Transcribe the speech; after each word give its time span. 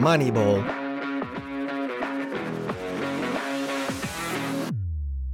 Moneyball. 0.00 0.60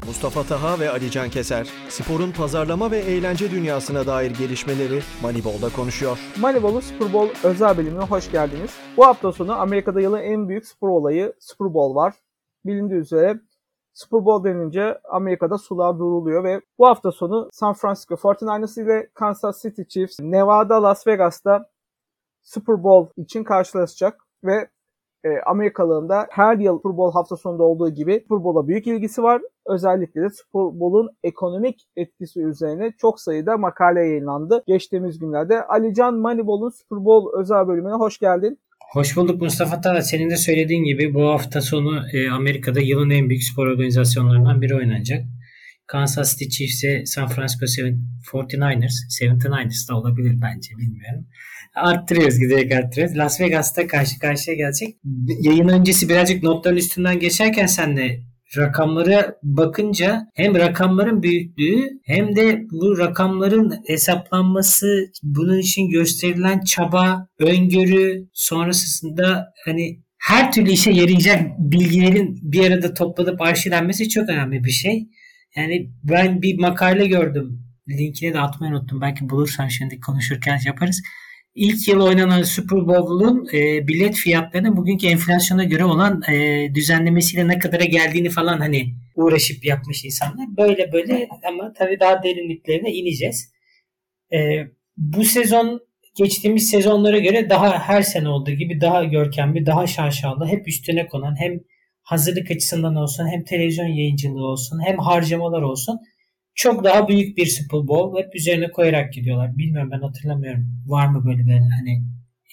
Mustafa 0.06 0.42
Taha 0.42 0.80
ve 0.80 0.90
Ali 0.90 1.10
Can 1.10 1.30
Keser, 1.30 1.70
sporun 1.88 2.32
pazarlama 2.32 2.90
ve 2.90 2.98
eğlence 2.98 3.50
dünyasına 3.50 4.06
dair 4.06 4.30
gelişmeleri 4.30 5.00
Moneyball'da 5.22 5.72
konuşuyor. 5.76 6.18
Moneyball'un 6.40 6.80
Super 6.80 7.12
Bowl 7.12 7.46
özel 7.46 7.76
bölümüne 7.78 8.04
hoş 8.04 8.30
geldiniz. 8.30 8.70
Bu 8.96 9.06
hafta 9.06 9.32
sonu 9.32 9.52
Amerika'da 9.52 10.00
yılın 10.00 10.22
en 10.22 10.48
büyük 10.48 10.66
spor 10.66 10.88
olayı 10.88 11.32
Super 11.40 11.74
Bowl 11.74 11.96
var. 11.96 12.14
Bilindiği 12.64 13.00
üzere 13.00 13.40
Super 13.94 14.24
Bowl 14.24 14.48
denince 14.48 14.98
Amerika'da 15.10 15.58
sular 15.58 15.98
duruluyor 15.98 16.44
ve 16.44 16.60
bu 16.78 16.86
hafta 16.86 17.12
sonu 17.12 17.48
San 17.52 17.74
Francisco 17.74 18.14
49ers 18.14 18.82
ile 18.82 19.08
Kansas 19.14 19.62
City 19.62 19.82
Chiefs 19.82 20.20
Nevada 20.20 20.82
Las 20.82 21.06
Vegas'ta 21.06 21.66
Super 22.42 22.84
Bowl 22.84 23.20
için 23.22 23.44
karşılaşacak 23.44 24.20
ve 24.44 24.68
e, 25.24 25.28
Amerikalıların 25.46 26.08
da 26.08 26.26
her 26.30 26.58
yıl 26.58 26.78
Super 26.82 27.12
hafta 27.14 27.36
sonunda 27.36 27.62
olduğu 27.62 27.88
gibi 27.88 28.24
Super 28.28 28.68
büyük 28.68 28.86
ilgisi 28.86 29.22
var. 29.22 29.42
Özellikle 29.66 30.22
de 30.22 30.28
Super 30.30 31.06
ekonomik 31.24 31.86
etkisi 31.96 32.40
üzerine 32.40 32.92
çok 32.98 33.20
sayıda 33.20 33.56
makale 33.56 34.00
yayınlandı 34.00 34.64
geçtiğimiz 34.66 35.18
günlerde. 35.18 35.62
Alican 35.62 36.14
Moneyball'un 36.14 36.70
Super 36.70 37.40
özel 37.40 37.68
bölümüne 37.68 37.94
hoş 37.94 38.18
geldin. 38.18 38.58
Hoş 38.92 39.16
bulduk 39.16 39.42
Mustafa 39.42 39.80
Talat. 39.80 40.08
Senin 40.08 40.30
de 40.30 40.36
söylediğin 40.36 40.84
gibi 40.84 41.14
bu 41.14 41.28
hafta 41.28 41.60
sonu 41.60 42.00
e, 42.12 42.30
Amerika'da 42.30 42.80
yılın 42.80 43.10
en 43.10 43.28
büyük 43.28 43.42
spor 43.42 43.66
organizasyonlarından 43.66 44.62
biri 44.62 44.74
oynanacak. 44.74 45.22
Kansas 45.92 46.38
City 46.38 46.48
Chiefs'e 46.48 47.06
San 47.06 47.28
Francisco 47.28 47.66
49ers, 48.32 48.96
79ers 49.22 49.88
da 49.88 49.96
olabilir 49.96 50.38
bence 50.42 50.70
bilmiyorum. 50.78 51.26
Arttırıyoruz 51.74 52.38
giderek 52.38 52.72
arttırıyoruz. 52.72 53.16
Las 53.16 53.40
Vegas'ta 53.40 53.86
karşı 53.86 54.18
karşıya 54.18 54.56
gelecek. 54.56 54.96
Yayın 55.40 55.68
öncesi 55.68 56.08
birazcık 56.08 56.42
notların 56.42 56.76
üstünden 56.76 57.18
geçerken 57.18 57.66
sen 57.66 57.96
de 57.96 58.20
rakamlara 58.56 59.36
bakınca 59.42 60.26
hem 60.34 60.54
rakamların 60.54 61.22
büyüklüğü 61.22 61.88
hem 62.04 62.36
de 62.36 62.62
bu 62.70 62.98
rakamların 62.98 63.74
hesaplanması, 63.86 64.86
bunun 65.22 65.58
için 65.58 65.90
gösterilen 65.90 66.60
çaba, 66.60 67.26
öngörü 67.38 68.28
sonrasında 68.32 69.46
hani 69.64 70.00
her 70.18 70.52
türlü 70.52 70.70
işe 70.70 70.90
yarayacak 70.90 71.58
bilgilerin 71.58 72.38
bir 72.42 72.70
arada 72.70 72.94
toplanıp 72.94 73.40
arşivlenmesi 73.40 74.08
çok 74.08 74.28
önemli 74.28 74.64
bir 74.64 74.70
şey. 74.70 75.08
Yani 75.56 75.90
ben 76.04 76.42
bir 76.42 76.58
makale 76.58 77.06
gördüm. 77.06 77.62
Linkini 77.88 78.34
de 78.34 78.40
atmayı 78.40 78.72
unuttum. 78.72 79.00
Belki 79.00 79.30
bulursan 79.30 79.68
şimdi 79.68 80.00
konuşurken 80.00 80.58
yaparız. 80.66 81.02
İlk 81.54 81.88
yıl 81.88 82.00
oynanan 82.00 82.42
Super 82.42 82.78
Bowl'un 82.86 83.46
e, 83.52 83.88
bilet 83.88 84.14
fiyatlarının 84.14 84.76
bugünkü 84.76 85.06
enflasyona 85.06 85.64
göre 85.64 85.84
olan 85.84 86.22
e, 86.32 86.68
düzenlemesiyle 86.74 87.48
ne 87.48 87.58
kadara 87.58 87.84
geldiğini 87.84 88.30
falan 88.30 88.58
hani 88.58 88.94
uğraşıp 89.14 89.64
yapmış 89.64 90.04
insanlar. 90.04 90.46
Böyle 90.58 90.92
böyle 90.92 91.28
ama 91.48 91.72
tabii 91.72 92.00
daha 92.00 92.22
derinliklerine 92.22 92.92
ineceğiz. 92.92 93.52
E, 94.32 94.38
bu 94.96 95.24
sezon 95.24 95.80
geçtiğimiz 96.16 96.70
sezonlara 96.70 97.18
göre 97.18 97.50
daha 97.50 97.78
her 97.78 98.02
sene 98.02 98.28
olduğu 98.28 98.50
gibi 98.50 98.80
daha 98.80 99.04
görkemli, 99.04 99.66
daha 99.66 99.86
şaşalı, 99.86 100.46
hep 100.46 100.68
üstüne 100.68 101.06
konan 101.06 101.40
hem 101.40 101.60
hazırlık 102.12 102.50
açısından 102.50 102.96
olsun 102.96 103.26
hem 103.26 103.44
televizyon 103.44 103.86
yayıncılığı 103.86 104.46
olsun 104.46 104.80
hem 104.86 104.98
harcamalar 104.98 105.62
olsun 105.62 105.98
çok 106.54 106.84
daha 106.84 107.08
büyük 107.08 107.36
bir 107.36 107.46
Super 107.46 107.88
Bowl 107.88 108.18
hep 108.18 108.34
üzerine 108.34 108.70
koyarak 108.70 109.12
gidiyorlar. 109.12 109.58
Bilmiyorum 109.58 109.90
ben 109.92 110.00
hatırlamıyorum. 110.00 110.66
Var 110.86 111.06
mı 111.06 111.24
böyle 111.26 111.46
bir 111.46 111.52
hani 111.52 112.02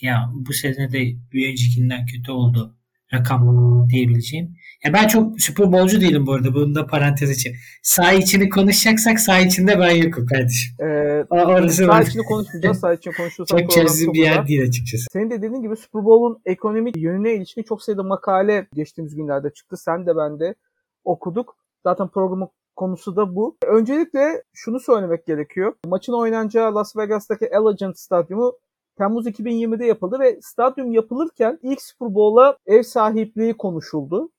ya 0.02 0.30
bu 0.33 0.53
sene 0.53 0.91
de 0.91 0.99
bir 1.33 1.52
öncekinden 1.52 2.05
kötü 2.05 2.31
oldu 2.31 2.77
rakam 3.13 3.89
diyebileceğim. 3.89 4.55
Ya 4.85 4.93
ben 4.93 5.07
çok 5.07 5.41
Super 5.41 5.71
Bowl'cu 5.71 6.01
değilim 6.01 6.27
bu 6.27 6.33
arada. 6.33 6.53
Bunu 6.53 6.75
da 6.75 6.85
parantez 6.87 7.31
için. 7.31 7.55
Sağ 7.83 8.13
içini 8.13 8.49
konuşacaksak 8.49 9.19
sağ 9.19 9.39
içinde 9.39 9.79
ben 9.79 9.89
yokum 9.91 10.25
kardeşim. 10.25 10.75
Ee, 10.79 11.25
Orası 11.29 11.85
sağ 11.85 12.01
içini 12.01 12.23
konuşmayacağız. 12.23 12.79
Sağ 12.79 12.93
içini 12.93 13.13
konuşursak 13.13 13.59
çok 13.59 13.71
çözüm 13.71 14.13
bir 14.13 14.19
yer 14.19 14.47
değil 14.47 14.63
açıkçası. 14.67 15.05
Senin 15.11 15.29
de 15.29 15.41
dediğin 15.41 15.61
gibi 15.61 15.75
Super 15.75 16.05
Bowl'un 16.05 16.41
ekonomik 16.45 16.97
yönüne 16.97 17.33
ilişkin 17.33 17.63
çok 17.63 17.83
sayıda 17.83 18.03
makale 18.03 18.67
geçtiğimiz 18.73 19.15
günlerde 19.15 19.49
çıktı. 19.49 19.77
Sen 19.77 20.05
de 20.05 20.17
ben 20.17 20.39
de 20.39 20.55
okuduk. 21.03 21.55
Zaten 21.83 22.07
programın 22.07 22.49
konusu 22.75 23.15
da 23.15 23.35
bu. 23.35 23.57
Öncelikle 23.67 24.43
şunu 24.53 24.79
söylemek 24.79 25.25
gerekiyor. 25.25 25.73
Maçın 25.87 26.13
oynanacağı 26.13 26.75
Las 26.75 26.97
Vegas'taki 26.97 27.57
Allegiant 27.57 27.99
Stadyumu 27.99 28.53
Temmuz 28.97 29.27
2020'de 29.27 29.85
yapıldı 29.85 30.19
ve 30.19 30.39
stadyum 30.41 30.91
yapılırken 30.91 31.59
ilk 31.63 31.81
Super 31.81 32.15
Bowl'a 32.15 32.57
ev 32.67 32.83
sahipliği 32.83 33.53
konuşuldu. 33.53 34.29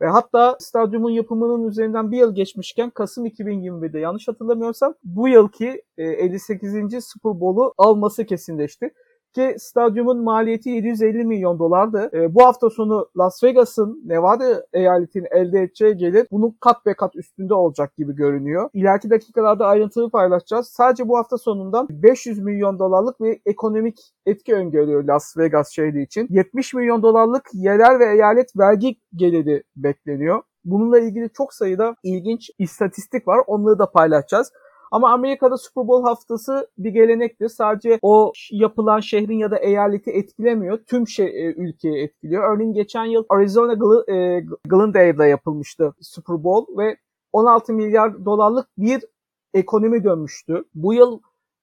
Ve 0.00 0.06
hatta 0.06 0.56
stadyumun 0.60 1.10
yapımının 1.10 1.68
üzerinden 1.68 2.12
bir 2.12 2.18
yıl 2.18 2.34
geçmişken 2.34 2.90
Kasım 2.90 3.26
2021'de 3.26 3.98
yanlış 3.98 4.28
hatırlamıyorsam 4.28 4.94
bu 5.04 5.28
yılki 5.28 5.82
58. 5.98 6.94
E, 6.94 7.00
Super 7.00 7.40
Bowl'u 7.40 7.74
alması 7.78 8.26
kesinleşti 8.26 8.90
ki 9.36 9.56
stadyumun 9.58 10.24
maliyeti 10.24 10.70
750 10.70 11.24
milyon 11.24 11.58
dolardı. 11.58 12.10
E, 12.12 12.34
bu 12.34 12.44
hafta 12.44 12.70
sonu 12.70 13.08
Las 13.18 13.44
Vegas'ın 13.44 14.02
Nevada 14.06 14.66
eyaletinin 14.72 15.28
elde 15.30 15.62
edeceği 15.62 15.96
gelir 15.96 16.26
bunun 16.30 16.56
kat 16.60 16.86
be 16.86 16.94
kat 16.94 17.16
üstünde 17.16 17.54
olacak 17.54 17.96
gibi 17.96 18.14
görünüyor. 18.14 18.70
İleriki 18.74 19.10
dakikalarda 19.10 19.66
ayrıntılı 19.66 20.10
paylaşacağız. 20.10 20.68
Sadece 20.68 21.08
bu 21.08 21.18
hafta 21.18 21.38
sonundan 21.38 21.86
500 21.90 22.38
milyon 22.38 22.78
dolarlık 22.78 23.20
bir 23.20 23.40
ekonomik 23.46 23.98
etki 24.26 24.54
öngörüyor 24.54 25.04
Las 25.04 25.36
Vegas 25.36 25.70
şehri 25.70 26.02
için. 26.02 26.26
70 26.30 26.74
milyon 26.74 27.02
dolarlık 27.02 27.48
yerel 27.52 27.98
ve 27.98 28.12
eyalet 28.12 28.56
vergi 28.58 28.96
geliri 29.16 29.62
bekleniyor. 29.76 30.42
Bununla 30.64 30.98
ilgili 30.98 31.30
çok 31.36 31.54
sayıda 31.54 31.96
ilginç 32.02 32.50
istatistik 32.58 33.28
var. 33.28 33.40
Onları 33.46 33.78
da 33.78 33.90
paylaşacağız. 33.90 34.52
Ama 34.90 35.12
Amerika'da 35.12 35.56
Super 35.56 35.88
Bowl 35.88 36.08
haftası 36.08 36.68
bir 36.78 36.90
gelenektir. 36.90 37.48
Sadece 37.48 37.98
o 38.02 38.32
yapılan 38.50 39.00
şehrin 39.00 39.38
ya 39.38 39.50
da 39.50 39.58
eyaleti 39.58 40.10
etkilemiyor. 40.10 40.78
Tüm 40.86 41.08
şey, 41.08 41.54
ülkeyi 41.56 42.04
etkiliyor. 42.04 42.54
Örneğin 42.54 42.72
geçen 42.72 43.04
yıl 43.04 43.24
Arizona 43.28 43.72
Gl- 43.72 44.10
e, 44.12 44.46
Glendale'da 44.64 45.26
yapılmıştı 45.26 45.94
Super 46.00 46.44
Bowl 46.44 46.78
ve 46.78 46.96
16 47.32 47.72
milyar 47.72 48.24
dolarlık 48.24 48.68
bir 48.78 49.04
ekonomi 49.54 50.04
dönmüştü. 50.04 50.64
Bu 50.74 50.94
yıl 50.94 51.20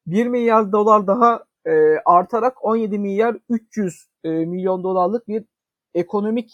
1 0.08 0.28
milyar 0.28 0.72
dolar 0.72 1.08
daha 1.08 1.44
e, 1.66 1.98
artarak 2.06 2.66
17 2.66 3.00
milyar 3.00 3.38
300 3.50 4.08
e, 4.24 4.30
milyon 4.30 4.84
dolarlık 4.84 5.28
bir 5.28 5.46
ekonomik 5.96 6.52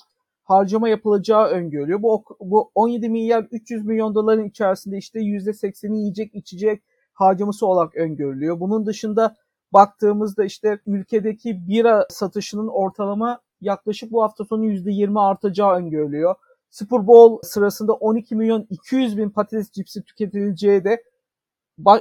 harcama 0.49 0.89
yapılacağı 0.89 1.47
öngörülüyor. 1.47 2.01
Bu, 2.01 2.23
bu 2.39 2.71
17 2.75 3.09
milyar 3.09 3.47
300 3.51 3.85
milyon 3.85 4.15
doların 4.15 4.45
içerisinde 4.45 4.97
işte 4.97 5.19
%80'i 5.19 5.97
yiyecek 5.97 6.35
içecek 6.35 6.83
harcaması 7.13 7.67
olarak 7.67 7.95
öngörülüyor. 7.95 8.59
Bunun 8.59 8.85
dışında 8.85 9.35
baktığımızda 9.73 10.45
işte 10.45 10.79
ülkedeki 10.87 11.67
bira 11.67 12.07
satışının 12.09 12.67
ortalama 12.67 13.39
yaklaşık 13.61 14.11
bu 14.11 14.23
hafta 14.23 14.45
sonu 14.45 14.65
%20 14.65 15.21
artacağı 15.21 15.75
öngörülüyor. 15.75 16.35
Super 16.69 17.07
Bowl 17.07 17.47
sırasında 17.47 17.93
12 17.93 18.35
milyon 18.35 18.67
200 18.69 19.17
bin 19.17 19.29
patates 19.29 19.71
cipsi 19.71 20.03
tüketileceği 20.03 20.83
de 20.83 21.03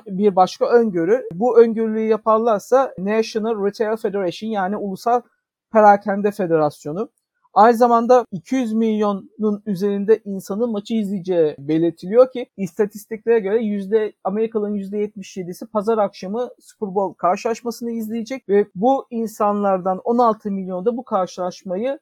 bir 0.07 0.37
başka 0.37 0.67
öngörü. 0.67 1.23
Bu 1.33 1.61
öngörüyü 1.61 2.09
yaparlarsa 2.09 2.95
National 2.99 3.67
Retail 3.67 3.97
Federation 3.97 4.51
yani 4.51 4.77
Ulusal 4.77 5.21
Perakende 5.73 6.31
Federasyonu 6.31 7.09
Aynı 7.55 7.77
zamanda 7.77 8.25
200 8.33 8.73
milyonun 8.73 9.63
üzerinde 9.67 10.21
insanın 10.25 10.71
maçı 10.71 10.95
izleyeceği 10.95 11.55
belirtiliyor 11.59 12.33
ki 12.33 12.47
istatistiklere 12.57 13.39
göre 13.39 13.65
yüzde 13.65 14.13
Amerikalıların 14.25 14.77
%77'si 14.77 15.67
pazar 15.67 15.99
akşamı 15.99 16.49
Super 16.61 16.95
Bowl 16.95 17.17
karşılaşmasını 17.19 17.91
izleyecek 17.91 18.49
ve 18.49 18.67
bu 18.75 19.07
insanlardan 19.11 20.01
16 20.05 20.51
milyon 20.51 20.85
da 20.85 20.97
bu 20.97 21.05
karşılaşmayı 21.05 21.99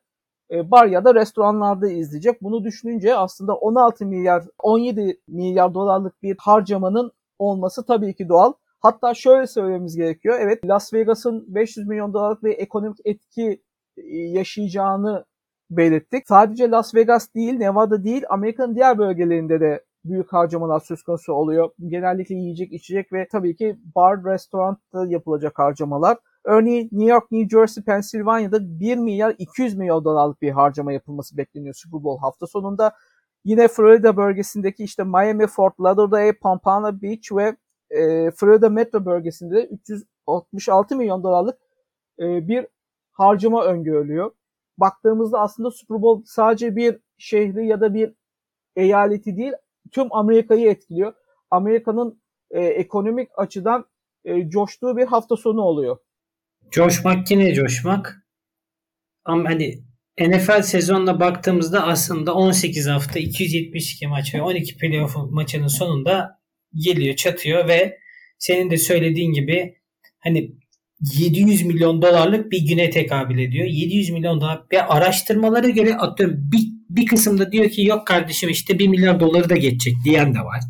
e, 0.50 0.71
bar 0.71 0.87
ya 0.87 1.05
da 1.05 1.15
restoranlarda 1.15 1.88
izleyecek. 1.88 2.43
Bunu 2.43 2.65
düşününce 2.65 3.17
aslında 3.17 3.55
16 3.55 4.06
milyar 4.06 4.44
17 4.59 5.21
milyar 5.29 5.75
dolarlık 5.75 6.23
bir 6.23 6.37
harcamanın 6.41 7.12
olması 7.38 7.87
tabii 7.87 8.15
ki 8.15 8.29
doğal. 8.29 8.53
Hatta 8.81 9.15
şöyle 9.15 9.47
söylememiz 9.47 9.97
gerekiyor. 9.97 10.38
Evet 10.41 10.65
Las 10.65 10.93
Vegas'ın 10.93 11.55
500 11.55 11.88
milyon 11.88 12.15
dolarlık 12.15 12.44
bir 12.44 12.59
ekonomik 12.59 12.99
etki 13.05 13.62
e, 13.97 14.03
yaşayacağını 14.17 15.25
belirttik. 15.71 16.29
Sadece 16.29 16.71
Las 16.71 16.95
Vegas 16.95 17.35
değil, 17.35 17.55
Nevada 17.55 18.05
değil, 18.05 18.23
Amerika'nın 18.29 18.75
diğer 18.75 18.99
bölgelerinde 18.99 19.61
de 19.61 19.85
büyük 20.05 20.33
harcamalar 20.33 20.81
söz 20.81 21.03
konusu 21.03 21.33
oluyor. 21.33 21.71
Genellikle 21.87 22.35
yiyecek, 22.35 22.73
içecek 22.73 23.13
ve 23.13 23.29
tabii 23.33 23.57
ki 23.57 23.79
bar, 23.95 24.25
restoranda 24.25 25.07
yapılacak 25.07 25.59
harcamalar. 25.59 26.19
Örneğin 26.45 26.89
New 26.93 27.13
York, 27.13 27.31
New 27.31 27.59
Jersey, 27.59 27.85
Pennsylvania'da 27.85 28.59
1 28.81 28.97
milyar 28.97 29.35
200 29.39 29.77
milyon 29.77 30.05
dolarlık 30.05 30.43
bir 30.43 30.51
harcama 30.51 30.93
yapılması 30.93 31.37
bekleniyor 31.37 31.75
Super 31.75 32.05
Bowl 32.05 32.21
hafta 32.21 32.47
sonunda. 32.47 32.93
Yine 33.45 33.69
Florida 33.69 34.17
bölgesindeki 34.17 34.85
işte 34.85 35.05
Miami, 35.05 35.47
Fort 35.47 35.81
Lauderdale, 35.81 36.39
Pompano 36.39 37.03
Beach 37.03 37.33
ve 37.33 37.57
e, 37.91 38.31
Florida 38.31 38.69
Metro 38.69 39.05
bölgesinde 39.05 39.55
de 39.55 39.67
366 39.67 40.97
milyon 40.97 41.23
dolarlık 41.23 41.59
e, 42.21 42.49
bir 42.49 42.67
harcama 43.12 43.65
öngörülüyor. 43.65 44.31
Baktığımızda 44.78 45.40
aslında 45.40 45.70
Super 45.70 46.02
Bowl 46.02 46.25
sadece 46.26 46.76
bir 46.76 46.99
şehri 47.19 47.67
ya 47.67 47.81
da 47.81 47.94
bir 47.94 48.12
eyaleti 48.76 49.37
değil 49.37 49.52
tüm 49.93 50.12
Amerika'yı 50.12 50.70
etkiliyor. 50.70 51.12
Amerika'nın 51.50 52.23
e, 52.50 52.61
ekonomik 52.61 53.28
açıdan 53.37 53.84
e, 54.25 54.49
coştuğu 54.49 54.96
bir 54.96 55.06
hafta 55.06 55.37
sonu 55.37 55.61
oluyor. 55.61 55.96
Coşmak 56.70 57.31
yine 57.31 57.55
coşmak. 57.55 58.26
Ama 59.25 59.50
hani 59.50 59.84
NFL 60.20 60.62
sezonuna 60.62 61.20
baktığımızda 61.20 61.87
aslında 61.87 62.34
18 62.34 62.87
hafta 62.88 63.19
272 63.19 64.06
maç 64.06 64.34
ve 64.34 64.43
12 64.43 64.76
playoff 64.76 65.17
maçının 65.31 65.67
sonunda 65.67 66.40
geliyor, 66.75 67.17
çatıyor 67.17 67.69
ve 67.69 67.99
senin 68.38 68.70
de 68.70 68.76
söylediğin 68.76 69.32
gibi 69.32 69.76
hani 70.19 70.52
700 71.01 71.67
milyon 71.67 72.03
dolarlık 72.03 72.53
bir 72.53 72.67
güne 72.69 72.91
tekabül 72.91 73.39
ediyor. 73.39 73.67
700 73.67 74.11
milyon 74.11 74.41
dolar 74.41 74.63
ve 74.73 74.83
araştırmalara 74.83 75.69
göre 75.69 75.95
atıyorum 75.95 76.37
bir, 76.53 76.63
bir 76.91 77.07
kısımda 77.07 77.53
diyor 77.53 77.71
ki 77.71 77.83
yok 77.85 78.07
kardeşim 78.07 78.51
işte 78.51 78.79
1 78.79 78.89
milyar 78.89 79.21
doları 79.21 79.49
da 79.49 79.57
geçecek 79.57 79.95
diyen 80.05 80.35
de 80.35 80.39
var. 80.39 80.61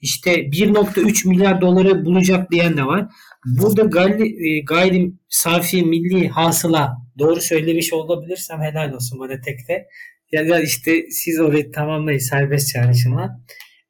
İşte 0.00 0.34
1.3 0.34 1.28
milyar 1.28 1.60
doları 1.60 2.04
bulacak 2.04 2.50
diyen 2.50 2.76
de 2.76 2.84
var. 2.84 3.06
Burada 3.46 3.82
gayri, 3.82 4.48
e, 4.48 4.60
gayri 4.60 5.12
safi 5.28 5.82
milli 5.82 6.28
hasıla 6.28 6.92
doğru 7.18 7.40
söylemiş 7.40 7.92
olabilirsem 7.92 8.60
helal 8.60 8.92
olsun 8.92 9.20
bana 9.20 9.40
tekte. 9.40 9.86
Ya 10.32 10.48
da 10.48 10.60
işte 10.60 11.02
siz 11.10 11.40
orayı 11.40 11.72
tamamlayın 11.72 12.18
serbest 12.18 12.72
çalışma. 12.72 13.40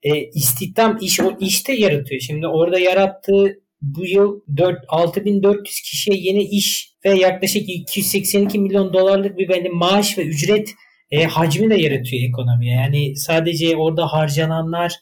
E, 0.02 0.25
istihdam 0.25 0.99
iş 1.00 1.20
o 1.20 1.37
işte 1.40 1.73
yaratıyor. 1.73 2.20
Şimdi 2.20 2.46
orada 2.46 2.79
yarattığı 2.79 3.55
bu 3.82 4.06
yıl 4.06 4.40
4 4.56 4.78
6400 4.88 5.80
kişiye 5.80 6.19
yeni 6.20 6.42
iş 6.42 6.92
ve 7.04 7.10
yaklaşık 7.10 7.69
282 7.69 8.58
milyon 8.58 8.92
dolarlık 8.92 9.38
bir 9.38 9.48
benim 9.48 9.75
maaş 9.75 10.19
ve 10.19 10.22
ücret 10.22 10.69
e, 11.10 11.25
hacmi 11.25 11.70
de 11.70 11.75
yaratıyor 11.75 12.28
ekonomiye. 12.28 12.75
Yani 12.75 13.16
sadece 13.16 13.76
orada 13.76 14.06
harcananlar 14.06 14.92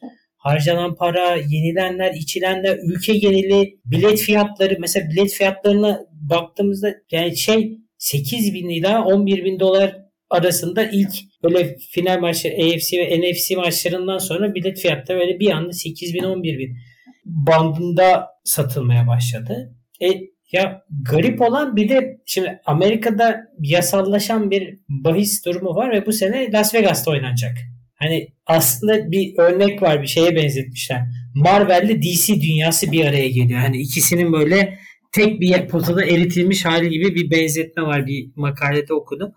harcanan 0.47 0.95
para, 0.95 1.37
yenilenler, 1.37 2.15
içilenler, 2.15 2.79
ülke 2.83 3.19
geneli 3.19 3.79
bilet 3.85 4.19
fiyatları 4.19 4.77
mesela 4.81 5.11
bilet 5.11 5.33
fiyatlarına 5.33 6.01
baktığımızda 6.11 6.95
yani 7.11 7.37
şey 7.37 7.79
8 7.99 8.55
bin 8.55 8.69
ila 8.69 9.05
11 9.05 9.45
bin 9.45 9.61
dolar 9.61 9.97
arasında 10.31 10.85
ilk 10.85 11.13
böyle 11.43 11.77
final 11.91 12.21
maçları 12.21 12.55
AFC 12.55 12.99
ve 12.99 13.21
NFC 13.21 13.57
maçlarından 13.57 14.19
sonra 14.19 14.55
bilet 14.55 14.79
fiyatları 14.79 15.19
böyle 15.19 15.41
bir 15.41 15.51
anda 15.51 15.73
8 15.73 16.15
bin 16.15 16.23
11 16.23 16.59
bin 16.59 16.77
bandında 17.25 18.27
satılmaya 18.47 19.07
başladı. 19.07 19.75
E, 20.03 20.07
ya 20.53 20.83
garip 21.11 21.41
olan 21.41 21.77
bir 21.77 21.89
de 21.89 22.21
şimdi 22.27 22.61
Amerika'da 22.67 23.47
yasallaşan 23.61 24.51
bir 24.51 24.79
bahis 24.89 25.45
durumu 25.47 25.75
var 25.75 25.93
ve 25.93 26.07
bu 26.07 26.13
sene 26.13 26.53
Las 26.53 26.75
Vegas'ta 26.75 27.11
oynanacak. 27.11 27.57
Hani 27.95 28.29
aslında 28.47 29.11
bir 29.11 29.39
örnek 29.39 29.83
var 29.83 30.03
bir 30.03 30.07
şeye 30.07 30.37
benzetmişler. 30.37 31.01
Marvel 31.35 31.89
ile 31.89 32.03
DC 32.03 32.41
dünyası 32.41 32.93
bir 32.93 33.05
araya 33.05 33.29
geliyor. 33.29 33.61
Hani 33.61 33.81
ikisinin 33.81 34.33
böyle 34.33 34.79
tek 35.13 35.41
bir 35.41 35.69
potada 35.69 36.05
eritilmiş 36.05 36.65
hali 36.65 36.91
gibi 36.91 37.15
bir 37.15 37.31
benzetme 37.31 37.83
var 37.83 38.07
bir 38.07 38.31
makalede 38.37 38.95
okudum. 38.95 39.33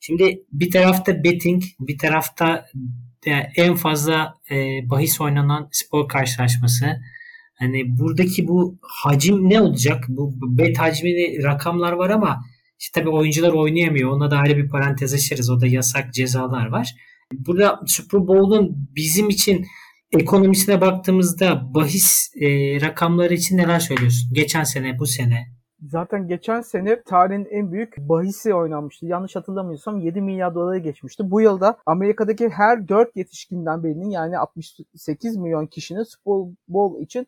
Şimdi 0.00 0.42
bir 0.52 0.70
tarafta 0.70 1.24
betting, 1.24 1.62
bir 1.80 1.98
tarafta 1.98 2.66
en 3.56 3.74
fazla 3.74 4.34
e, 4.50 4.56
bahis 4.90 5.20
oynanan 5.20 5.68
spor 5.72 6.08
karşılaşması. 6.08 6.86
Hani 7.58 7.98
buradaki 7.98 8.48
bu 8.48 8.78
hacim 8.82 9.50
ne 9.50 9.60
olacak? 9.60 10.04
Bu 10.08 10.34
bet 10.42 10.78
hacmini 10.78 11.42
rakamlar 11.42 11.92
var 11.92 12.10
ama 12.10 12.44
işte 12.80 13.00
tabii 13.00 13.10
oyuncular 13.10 13.52
oynayamıyor. 13.52 14.10
Ona 14.10 14.30
da 14.30 14.36
ayrı 14.36 14.56
bir 14.56 14.68
parantez 14.68 15.14
açarız. 15.14 15.50
O 15.50 15.60
da 15.60 15.66
yasak 15.66 16.14
cezalar 16.14 16.66
var. 16.66 16.94
Burada 17.32 17.80
Super 17.86 18.20
Bowl'un 18.20 18.88
bizim 18.96 19.28
için 19.28 19.66
ekonomisine 20.12 20.80
baktığımızda 20.80 21.74
bahis 21.74 22.32
e, 22.40 22.48
rakamları 22.80 23.34
için 23.34 23.56
neler 23.56 23.80
söylüyorsun? 23.80 24.34
Geçen 24.34 24.64
sene, 24.64 24.98
bu 24.98 25.06
sene. 25.06 25.46
Zaten 25.82 26.28
geçen 26.28 26.60
sene 26.60 27.02
tarihin 27.02 27.46
en 27.50 27.72
büyük 27.72 27.96
bahisi 27.98 28.54
oynanmıştı. 28.54 29.06
Yanlış 29.06 29.36
hatırlamıyorsam 29.36 30.00
7 30.00 30.20
milyar 30.20 30.54
doları 30.54 30.78
geçmişti. 30.78 31.30
Bu 31.30 31.40
yılda 31.40 31.78
Amerika'daki 31.86 32.48
her 32.48 32.88
4 32.88 33.16
yetişkinden 33.16 33.84
birinin 33.84 34.10
yani 34.10 34.38
68 34.38 35.36
milyon 35.36 35.66
kişinin 35.66 36.02
Super 36.02 36.54
Bowl 36.68 37.02
için 37.02 37.26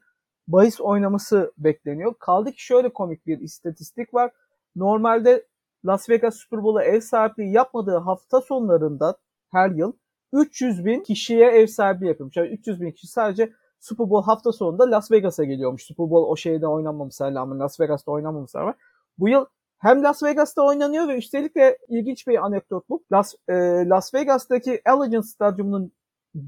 bahis 0.49 0.81
oynaması 0.81 1.53
bekleniyor. 1.59 2.15
Kaldı 2.19 2.53
ki 2.53 2.65
şöyle 2.65 2.93
komik 2.93 3.27
bir 3.27 3.41
istatistik 3.41 4.15
var. 4.15 4.31
Normalde 4.77 5.47
Las 5.87 6.11
Vegas 6.11 6.37
Super 6.37 6.63
Bowl'a 6.63 6.85
ev 6.85 7.01
sahipliği 7.01 7.53
yapmadığı 7.53 7.97
hafta 7.97 8.41
sonlarında 8.41 9.17
her 9.51 9.71
yıl 9.71 9.93
300 10.33 10.85
bin 10.85 11.01
kişiye 11.01 11.51
ev 11.51 11.67
sahibi 11.67 12.07
yapıyormuş. 12.07 12.37
Yani 12.37 12.49
300 12.49 12.81
bin 12.81 12.91
kişi 12.91 13.07
sadece 13.07 13.53
Super 13.81 14.11
Bowl 14.11 14.27
hafta 14.27 14.53
sonunda 14.53 14.91
Las 14.91 15.11
Vegas'a 15.11 15.45
geliyormuş. 15.45 15.83
Super 15.83 16.11
Bowl 16.11 16.31
o 16.31 16.37
şeyde 16.37 16.67
oynanmamışsa 16.67 17.35
rağmen 17.35 17.59
Las 17.59 17.81
Vegas'ta 17.81 18.13
oynanmamışsa 18.13 18.61
rağmen. 18.61 18.75
Bu 19.19 19.29
yıl 19.29 19.45
hem 19.79 20.03
Las 20.03 20.23
Vegas'ta 20.23 20.63
oynanıyor 20.63 21.09
ve 21.09 21.17
üstelik 21.17 21.57
de 21.57 21.79
ilginç 21.89 22.27
bir 22.27 22.45
anekdot 22.45 22.89
bu. 22.89 23.05
Las, 23.13 23.35
e, 23.49 23.55
Las 23.89 24.15
Vegas'taki 24.15 24.81
Allegiant 24.87 25.27
Stadyumu'nun 25.27 25.93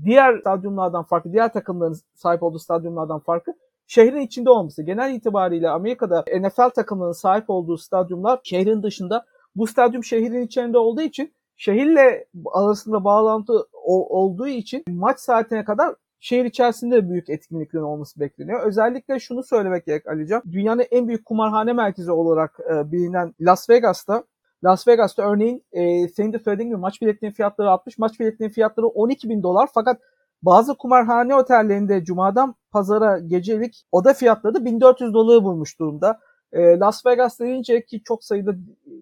diğer 0.04 0.38
stadyumlardan 0.40 1.04
farklı, 1.04 1.32
diğer 1.32 1.52
takımların 1.52 1.96
sahip 2.14 2.42
olduğu 2.42 2.58
stadyumlardan 2.58 3.20
farklı 3.20 3.54
şehrin 3.86 4.20
içinde 4.20 4.50
olması. 4.50 4.82
Genel 4.82 5.14
itibariyle 5.14 5.70
Amerika'da 5.70 6.24
NFL 6.40 6.70
takımlarının 6.70 7.12
sahip 7.12 7.50
olduğu 7.50 7.78
stadyumlar 7.78 8.40
şehrin 8.44 8.82
dışında. 8.82 9.24
Bu 9.56 9.66
stadyum 9.66 10.04
şehrin 10.04 10.42
içinde 10.42 10.78
olduğu 10.78 11.02
için 11.02 11.34
şehirle 11.56 12.26
arasında 12.52 13.04
bağlantı 13.04 13.52
olduğu 13.82 14.46
için 14.46 14.84
maç 14.88 15.20
saatine 15.20 15.64
kadar 15.64 15.94
şehir 16.20 16.44
içerisinde 16.44 17.10
büyük 17.10 17.30
etkinliklerin 17.30 17.84
olması 17.84 18.20
bekleniyor. 18.20 18.66
Özellikle 18.66 19.20
şunu 19.20 19.42
söylemek 19.42 19.86
gerek 19.86 20.06
Alican. 20.06 20.42
Dünyanın 20.52 20.84
en 20.90 21.08
büyük 21.08 21.24
kumarhane 21.24 21.72
merkezi 21.72 22.12
olarak 22.12 22.58
e, 22.70 22.92
bilinen 22.92 23.34
Las 23.40 23.70
Vegas'ta 23.70 24.24
Las 24.64 24.88
Vegas'ta 24.88 25.22
örneğin 25.32 25.64
e, 25.72 26.08
senin 26.08 26.32
de 26.32 26.38
söylediğin 26.38 26.68
gibi 26.68 26.78
maç 26.78 27.02
biletlerinin 27.02 27.34
fiyatları 27.34 27.70
60, 27.70 27.98
maç 27.98 28.20
biletlerinin 28.20 28.54
fiyatları 28.54 28.86
12 28.86 29.28
bin 29.28 29.42
dolar 29.42 29.68
fakat 29.74 30.00
bazı 30.42 30.74
kumarhane 30.74 31.34
otellerinde 31.34 32.04
cumadan 32.04 32.54
pazara 32.70 33.18
gecelik 33.18 33.84
oda 33.92 34.14
fiyatları 34.14 34.64
1400 34.64 35.14
doları 35.14 35.44
bulmuş 35.44 35.78
durumda. 35.78 36.18
E, 36.52 36.78
Las 36.78 37.06
Vegas 37.06 37.40
deyince 37.40 37.84
ki 37.84 38.02
çok 38.02 38.24
sayıda 38.24 38.54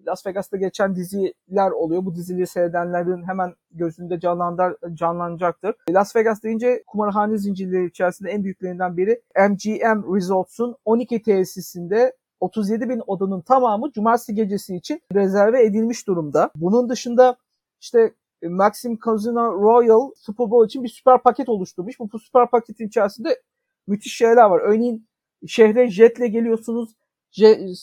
Las 0.07 0.25
Vegas'ta 0.25 0.57
geçen 0.57 0.95
diziler 0.95 1.71
oluyor. 1.71 2.05
Bu 2.05 2.15
dizileri 2.15 2.47
seyredenlerin 2.47 3.23
hemen 3.27 3.53
gözünde 3.71 4.19
canlandır, 4.19 4.75
canlanacaktır. 4.93 5.75
Las 5.89 6.15
Vegas 6.15 6.43
deyince 6.43 6.83
kumarhane 6.87 7.37
zincirleri 7.37 7.85
içerisinde 7.85 8.29
en 8.29 8.43
büyüklerinden 8.43 8.97
biri 8.97 9.21
MGM 9.49 10.15
Resorts'un 10.15 10.75
12 10.85 11.21
tesisinde 11.21 12.13
37 12.39 12.89
bin 12.89 13.01
odanın 13.07 13.41
tamamı 13.41 13.91
cumartesi 13.91 14.35
gecesi 14.35 14.75
için 14.75 15.01
rezerve 15.13 15.65
edilmiş 15.65 16.07
durumda. 16.07 16.51
Bunun 16.55 16.89
dışında 16.89 17.35
işte 17.81 18.13
Maxim 18.43 18.99
Casino 19.05 19.61
Royal 19.61 20.11
Super 20.15 20.51
Bowl 20.51 20.65
için 20.65 20.83
bir 20.83 20.89
süper 20.89 21.23
paket 21.23 21.49
oluşturmuş. 21.49 21.99
Bu, 21.99 22.11
bu 22.11 22.19
süper 22.19 22.49
paketin 22.49 22.87
içerisinde 22.87 23.41
müthiş 23.87 24.15
şeyler 24.15 24.45
var. 24.45 24.59
Örneğin 24.59 25.07
şehre 25.47 25.89
jetle 25.89 26.27
geliyorsunuz 26.27 26.95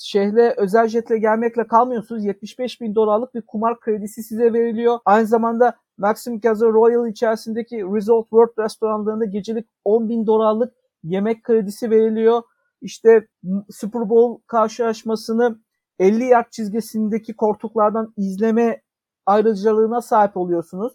şehre 0.02 0.54
özel 0.56 0.88
jetle 0.88 1.18
gelmekle 1.18 1.66
kalmıyorsunuz. 1.66 2.24
75 2.24 2.80
bin 2.80 2.94
dolarlık 2.94 3.34
bir 3.34 3.42
kumar 3.42 3.80
kredisi 3.80 4.22
size 4.22 4.52
veriliyor. 4.52 4.98
Aynı 5.04 5.26
zamanda 5.26 5.76
Maxim 5.98 6.40
Casino 6.40 6.72
Royal 6.72 7.08
içerisindeki 7.08 7.76
Resort 7.76 8.24
World 8.24 8.64
restoranlarında 8.64 9.24
gecelik 9.24 9.66
10 9.84 10.08
bin 10.08 10.26
dolarlık 10.26 10.74
yemek 11.02 11.42
kredisi 11.44 11.90
veriliyor. 11.90 12.42
İşte 12.82 13.28
Super 13.70 14.08
Bowl 14.10 14.42
karşılaşmasını 14.46 15.58
50 15.98 16.24
yard 16.24 16.50
çizgisindeki 16.50 17.36
koltuklardan 17.36 18.14
izleme 18.16 18.82
ayrıcalığına 19.26 20.00
sahip 20.00 20.36
oluyorsunuz. 20.36 20.92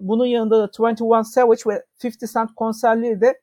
Bunun 0.00 0.26
yanında 0.26 0.60
da 0.60 0.70
21 0.78 1.24
Savage 1.24 1.62
ve 1.66 1.84
50 2.04 2.32
Cent 2.32 2.54
konserleri 2.54 3.20
de 3.20 3.40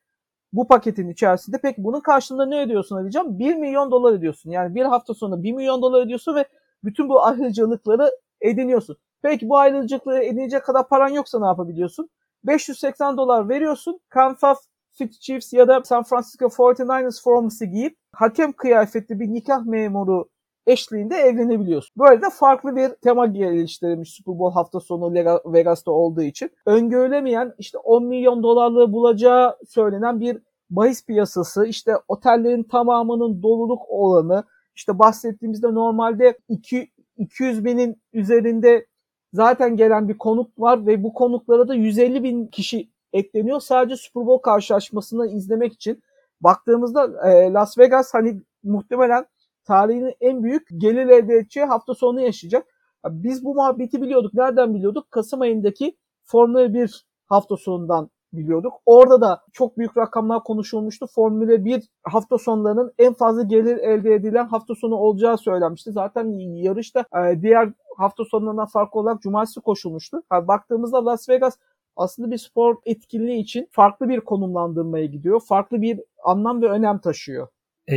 bu 0.54 0.68
paketin 0.68 1.10
içerisinde. 1.10 1.58
Peki 1.62 1.84
bunun 1.84 2.00
karşılığında 2.00 2.46
ne 2.46 2.62
ödüyorsun 2.62 2.98
Alican? 2.98 3.40
1 3.40 3.56
milyon 3.56 3.92
dolar 3.92 4.14
ödüyorsun. 4.14 4.52
Yani 4.52 4.76
bir 4.76 4.86
hafta 4.86 5.14
sonra 5.14 5.44
1 5.44 5.52
milyon 5.52 5.82
dolar 5.82 6.02
ödüyorsun 6.02 6.36
ve 6.36 6.46
bütün 6.84 7.10
bu 7.10 7.24
ayrıcalıkları 7.24 8.12
ediniyorsun. 8.42 8.98
Peki 9.22 9.50
bu 9.50 9.58
ayrıcalıkları 9.58 10.24
edinecek 10.24 10.66
kadar 10.66 10.88
paran 10.88 11.10
yoksa 11.10 11.40
ne 11.40 11.46
yapabiliyorsun? 11.46 12.10
580 12.44 13.18
dolar 13.18 13.50
veriyorsun. 13.50 14.00
Kansas 14.10 14.58
City 14.94 15.18
Chiefs 15.20 15.54
ya 15.54 15.68
da 15.68 15.84
San 15.84 16.04
Francisco 16.04 16.46
49ers 16.46 17.24
forması 17.24 17.66
giyip 17.66 17.98
hakem 18.14 18.54
kıyafetli 18.54 19.20
bir 19.20 19.28
nikah 19.28 19.66
memuru 19.66 20.30
eşliğinde 20.72 21.16
evlenebiliyorsun. 21.16 21.94
Böyle 21.98 22.22
de 22.22 22.30
farklı 22.30 22.76
bir 22.76 22.90
tema 22.90 23.26
geliştirilmiş 23.26 24.14
Super 24.14 24.40
Bowl 24.40 24.54
hafta 24.54 24.80
sonu 24.80 25.14
Vegas'ta 25.46 25.92
olduğu 25.92 26.22
için. 26.22 26.50
Öngörülemeyen 26.66 27.54
işte 27.58 27.78
10 27.78 28.06
milyon 28.06 28.44
dolarlığı 28.44 28.94
bulacağı 28.94 29.58
söylenen 29.68 30.20
bir 30.20 30.38
bahis 30.70 31.06
piyasası, 31.06 31.66
işte 31.66 31.94
otellerin 32.08 32.64
tamamının 32.64 33.44
doluluk 33.44 33.82
olanı, 33.90 34.44
işte 34.76 35.00
bahsettiğimizde 35.00 35.74
normalde 35.74 36.38
2, 36.50 36.92
200 37.18 37.66
binin 37.66 38.02
üzerinde 38.14 38.86
zaten 39.34 39.78
gelen 39.78 40.10
bir 40.10 40.18
konuk 40.18 40.60
var 40.60 40.86
ve 40.86 41.04
bu 41.04 41.14
konuklara 41.14 41.68
da 41.68 41.76
150 41.76 42.24
bin 42.24 42.48
kişi 42.48 42.90
ekleniyor. 43.14 43.60
Sadece 43.60 43.96
Super 43.96 44.26
Bowl 44.26 44.42
karşılaşmasını 44.42 45.28
izlemek 45.28 45.74
için. 45.74 46.04
Baktığımızda 46.42 47.30
e, 47.30 47.54
Las 47.54 47.78
Vegas 47.78 48.14
hani 48.14 48.42
muhtemelen 48.64 49.26
tarihinin 49.66 50.14
en 50.22 50.44
büyük 50.44 50.68
gelir 50.78 51.08
elde 51.08 51.36
edeceği 51.36 51.66
hafta 51.66 51.94
sonu 51.94 52.22
yaşayacak. 52.22 52.68
Biz 53.10 53.46
bu 53.46 53.56
muhabbeti 53.56 54.02
biliyorduk. 54.02 54.34
Nereden 54.34 54.74
biliyorduk? 54.74 55.12
Kasım 55.12 55.42
ayındaki 55.42 55.98
Formula 56.24 56.74
1 56.74 57.06
hafta 57.28 57.58
sonundan 57.58 58.10
biliyorduk. 58.34 58.74
Orada 58.86 59.22
da 59.22 59.42
çok 59.54 59.78
büyük 59.78 59.98
rakamlar 59.98 60.44
konuşulmuştu. 60.44 61.08
Formula 61.16 61.66
1 61.66 61.90
hafta 62.04 62.38
sonlarının 62.38 62.94
en 62.98 63.14
fazla 63.14 63.44
gelir 63.44 63.78
elde 63.78 64.14
edilen 64.14 64.46
hafta 64.46 64.76
sonu 64.76 64.96
olacağı 64.96 65.38
söylenmişti. 65.38 65.92
Zaten 65.92 66.30
yarışta 66.40 67.00
e, 67.00 67.42
diğer 67.42 67.74
hafta 67.98 68.26
sonlarından 68.26 68.66
farklı 68.66 69.00
olarak 69.00 69.22
cumartesi 69.22 69.62
koşulmuştu. 69.62 70.24
Yani 70.32 70.48
baktığımızda 70.48 71.06
Las 71.06 71.30
Vegas 71.30 71.58
aslında 71.96 72.32
bir 72.32 72.38
spor 72.38 72.76
etkinliği 72.86 73.42
için 73.42 73.68
farklı 73.72 74.10
bir 74.10 74.20
konumlandırmaya 74.20 75.06
gidiyor. 75.06 75.42
Farklı 75.48 75.82
bir 75.82 76.00
anlam 76.24 76.62
ve 76.62 76.70
önem 76.70 77.00
taşıyor. 77.00 77.48
Ee, 77.90 77.96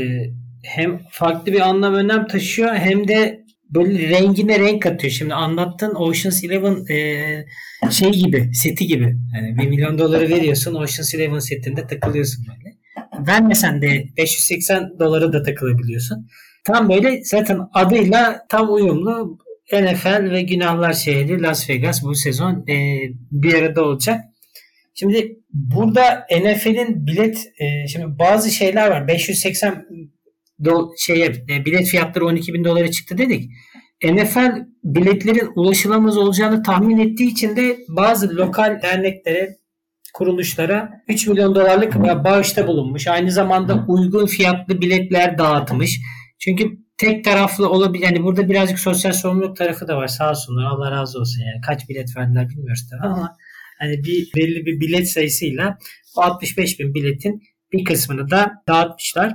hem 0.65 1.01
farklı 1.11 1.53
bir 1.53 1.61
anlam 1.61 1.95
önem 1.95 2.27
taşıyor 2.27 2.75
hem 2.75 3.09
de 3.09 3.45
böyle 3.71 4.09
rengine 4.09 4.59
renk 4.59 4.83
katıyor. 4.83 5.13
Şimdi 5.13 5.35
anlattığın 5.35 5.95
Ocean's 5.95 6.45
Eleven 6.45 6.95
e, 6.95 7.91
şey 7.91 8.11
gibi, 8.11 8.55
seti 8.55 8.87
gibi. 8.87 9.17
Yani 9.35 9.59
1 9.59 9.67
milyon 9.67 9.99
doları 9.99 10.29
veriyorsun 10.29 10.75
Ocean's 10.75 11.15
Eleven 11.15 11.39
setinde 11.39 11.87
takılıyorsun 11.87 12.47
böyle. 12.49 12.75
Vermesen 13.27 13.83
de 13.83 14.05
580 14.17 14.99
dolara 14.99 15.33
da 15.33 15.43
takılabiliyorsun. 15.43 16.29
Tam 16.65 16.89
böyle 16.89 17.25
zaten 17.25 17.59
adıyla 17.75 18.47
tam 18.49 18.75
uyumlu 18.75 19.39
NFL 19.73 20.31
ve 20.31 20.43
Günahlar 20.43 20.93
Şehri 20.93 21.43
Las 21.43 21.71
Vegas 21.71 22.03
bu 22.03 22.15
sezon 22.15 22.65
e, 22.69 22.75
bir 23.31 23.55
arada 23.55 23.85
olacak. 23.85 24.21
Şimdi 24.95 25.39
burada 25.53 26.27
NFL'in 26.31 27.07
bilet 27.07 27.47
e, 27.59 27.89
şimdi 27.89 28.19
bazı 28.19 28.51
şeyler 28.51 28.91
var. 28.91 29.09
580 29.09 29.87
do, 30.65 30.93
şeye 30.99 31.27
e, 31.27 31.65
bilet 31.65 31.87
fiyatları 31.87 32.27
12 32.27 32.55
bin 32.55 32.65
dolara 32.65 32.91
çıktı 32.91 33.19
dedik. 33.19 33.51
NFL 34.05 34.67
biletlerin 34.85 35.51
ulaşılamaz 35.55 36.17
olacağını 36.17 36.63
tahmin 36.63 36.99
ettiği 36.99 37.31
için 37.31 37.57
de 37.57 37.79
bazı 37.89 38.37
lokal 38.37 38.83
derneklere 38.83 39.57
kuruluşlara 40.15 40.91
3 41.09 41.27
milyon 41.27 41.55
dolarlık 41.55 41.95
bağışta 42.25 42.67
bulunmuş. 42.67 43.07
Aynı 43.07 43.31
zamanda 43.31 43.85
uygun 43.89 44.27
fiyatlı 44.27 44.81
biletler 44.81 45.39
dağıtmış. 45.39 46.01
Çünkü 46.39 46.79
tek 46.99 47.25
taraflı 47.25 47.71
olabilir. 47.71 48.05
Yani 48.05 48.23
burada 48.23 48.49
birazcık 48.49 48.79
sosyal 48.79 49.13
sorumluluk 49.13 49.57
tarafı 49.57 49.89
da 49.89 49.97
var. 49.97 50.09
Sağ 50.09 50.31
olsunlar. 50.31 50.65
Allah 50.65 50.91
razı 50.91 51.19
olsun. 51.19 51.41
Yani 51.41 51.61
kaç 51.67 51.89
bilet 51.89 52.17
verdiler 52.17 52.49
bilmiyoruz 52.49 52.89
tabii 52.91 53.13
ama 53.13 53.37
hani 53.79 54.05
bir 54.05 54.31
belli 54.37 54.67
bir 54.67 54.81
bilet 54.81 55.11
sayısıyla 55.11 55.79
65 56.17 56.81
bin 56.81 56.95
biletin 56.95 57.43
bir 57.73 57.85
kısmını 57.85 58.31
da 58.31 58.53
dağıtmışlar. 58.69 59.33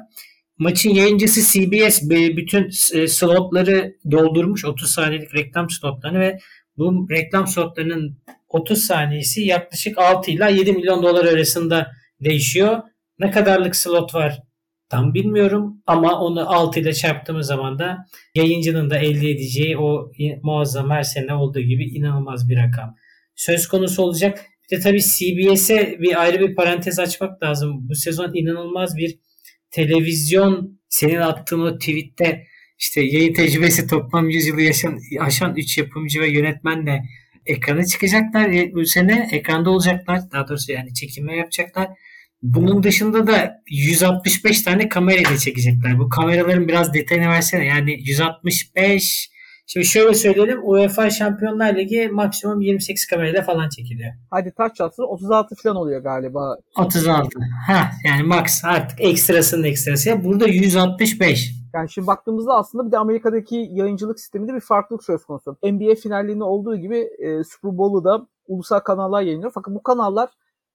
Maçın 0.60 0.90
yayıncısı 0.90 1.42
CBS 1.42 2.02
bütün 2.10 2.70
e, 2.94 3.08
slotları 3.08 3.96
doldurmuş 4.12 4.66
30 4.66 4.92
saniyelik 4.92 5.36
reklam 5.36 5.70
slotlarını 5.70 6.20
ve 6.20 6.40
bu 6.78 7.08
reklam 7.12 7.48
slotlarının 7.48 8.18
30 8.50 8.84
saniyesi 8.84 9.42
yaklaşık 9.42 9.98
6 9.98 10.32
ila 10.32 10.50
7 10.50 10.74
milyon 10.74 11.04
dolar 11.04 11.26
arasında 11.26 11.92
değişiyor. 12.24 12.80
Ne 13.20 13.32
kadarlık 13.32 13.76
slot 13.76 14.16
var 14.16 14.40
tam 14.90 15.14
bilmiyorum 15.14 15.82
ama 15.86 16.20
onu 16.20 16.50
6 16.50 16.80
ile 16.80 16.94
çarptığımız 16.94 17.48
zaman 17.48 17.80
da 17.80 17.98
yayıncının 18.36 18.90
da 18.90 18.98
elde 18.98 19.30
edeceği 19.30 19.78
o 19.78 20.12
muazzam 20.44 20.90
her 20.90 21.04
sene 21.04 21.34
olduğu 21.34 21.60
gibi 21.60 21.84
inanılmaz 21.84 22.50
bir 22.50 22.58
rakam 22.58 22.96
söz 23.36 23.68
konusu 23.68 24.04
olacak. 24.04 24.46
Bir 24.72 24.78
de 24.78 24.82
tabii 24.82 25.02
CBS'e 25.02 25.98
bir 26.00 26.22
ayrı 26.22 26.40
bir 26.40 26.56
parantez 26.56 27.00
açmak 27.00 27.44
lazım. 27.44 27.90
Bu 27.90 27.96
sezon 27.96 28.34
inanılmaz 28.34 28.98
bir 28.98 29.20
televizyon 29.72 30.80
senin 30.90 31.16
attığın 31.16 31.60
o 31.60 31.78
tweette 31.78 32.48
işte 32.80 33.02
yayın 33.02 33.34
tecrübesi 33.34 33.88
toplam 33.88 34.30
100 34.30 34.48
yılı 34.48 34.62
yaşan, 34.62 35.00
aşan 35.20 35.56
3 35.56 35.78
yapımcı 35.78 36.22
ve 36.22 36.28
yönetmenle 36.28 37.04
ekrana 37.46 37.86
çıkacaklar. 37.86 38.74
Bu 38.74 38.86
sene 38.86 39.30
ekranda 39.32 39.70
olacaklar. 39.70 40.32
Daha 40.32 40.48
doğrusu 40.48 40.72
yani 40.72 40.94
çekime 40.94 41.36
yapacaklar. 41.36 41.88
Bunun 42.42 42.84
dışında 42.84 43.28
da 43.28 43.64
165 43.70 44.62
tane 44.62 44.90
kamerayla 44.90 45.38
çekecekler. 45.38 46.00
Bu 46.00 46.10
kameraların 46.10 46.68
biraz 46.68 46.94
detayını 46.94 47.28
versene. 47.28 47.66
Yani 47.66 48.00
165 48.02 49.30
Şimdi 49.74 49.86
şöyle 49.86 50.14
söyleyelim 50.14 50.60
UEFA 50.64 51.10
Şampiyonlar 51.10 51.76
Ligi 51.76 52.10
maksimum 52.10 52.62
28 52.62 53.08
kamerayla 53.08 53.42
falan 53.42 53.70
çekiliyor. 53.70 54.14
Hadi 54.30 54.54
taç 54.58 54.76
çatsın 54.76 55.04
36 55.04 55.56
falan 55.56 55.76
oluyor 55.76 56.02
galiba. 56.02 56.58
36. 56.78 57.28
Ha 57.68 57.90
yani 58.06 58.24
max 58.24 58.66
artık 58.66 59.02
ekstrasının 59.02 59.64
ekstrası. 59.64 60.24
Burada 60.24 60.48
165. 60.48 61.52
Yani 61.74 61.90
şimdi 61.90 62.08
baktığımızda 62.08 62.54
aslında 62.54 62.88
bir 62.88 62.92
de 62.92 62.98
Amerika'daki 62.98 63.70
yayıncılık 63.72 64.20
sisteminde 64.20 64.54
bir 64.54 64.60
farklılık 64.60 65.04
söz 65.04 65.26
konusu. 65.26 65.58
NBA 65.64 65.96
finallerinde 65.96 66.44
olduğu 66.44 66.76
gibi 66.76 66.98
e, 66.98 67.44
Super 67.44 67.78
Bowl'u 67.78 68.04
da 68.04 68.28
ulusal 68.48 68.80
kanallar 68.80 69.22
yayınlıyor. 69.22 69.52
Fakat 69.56 69.76
bu 69.76 69.84
kanallar 69.84 70.30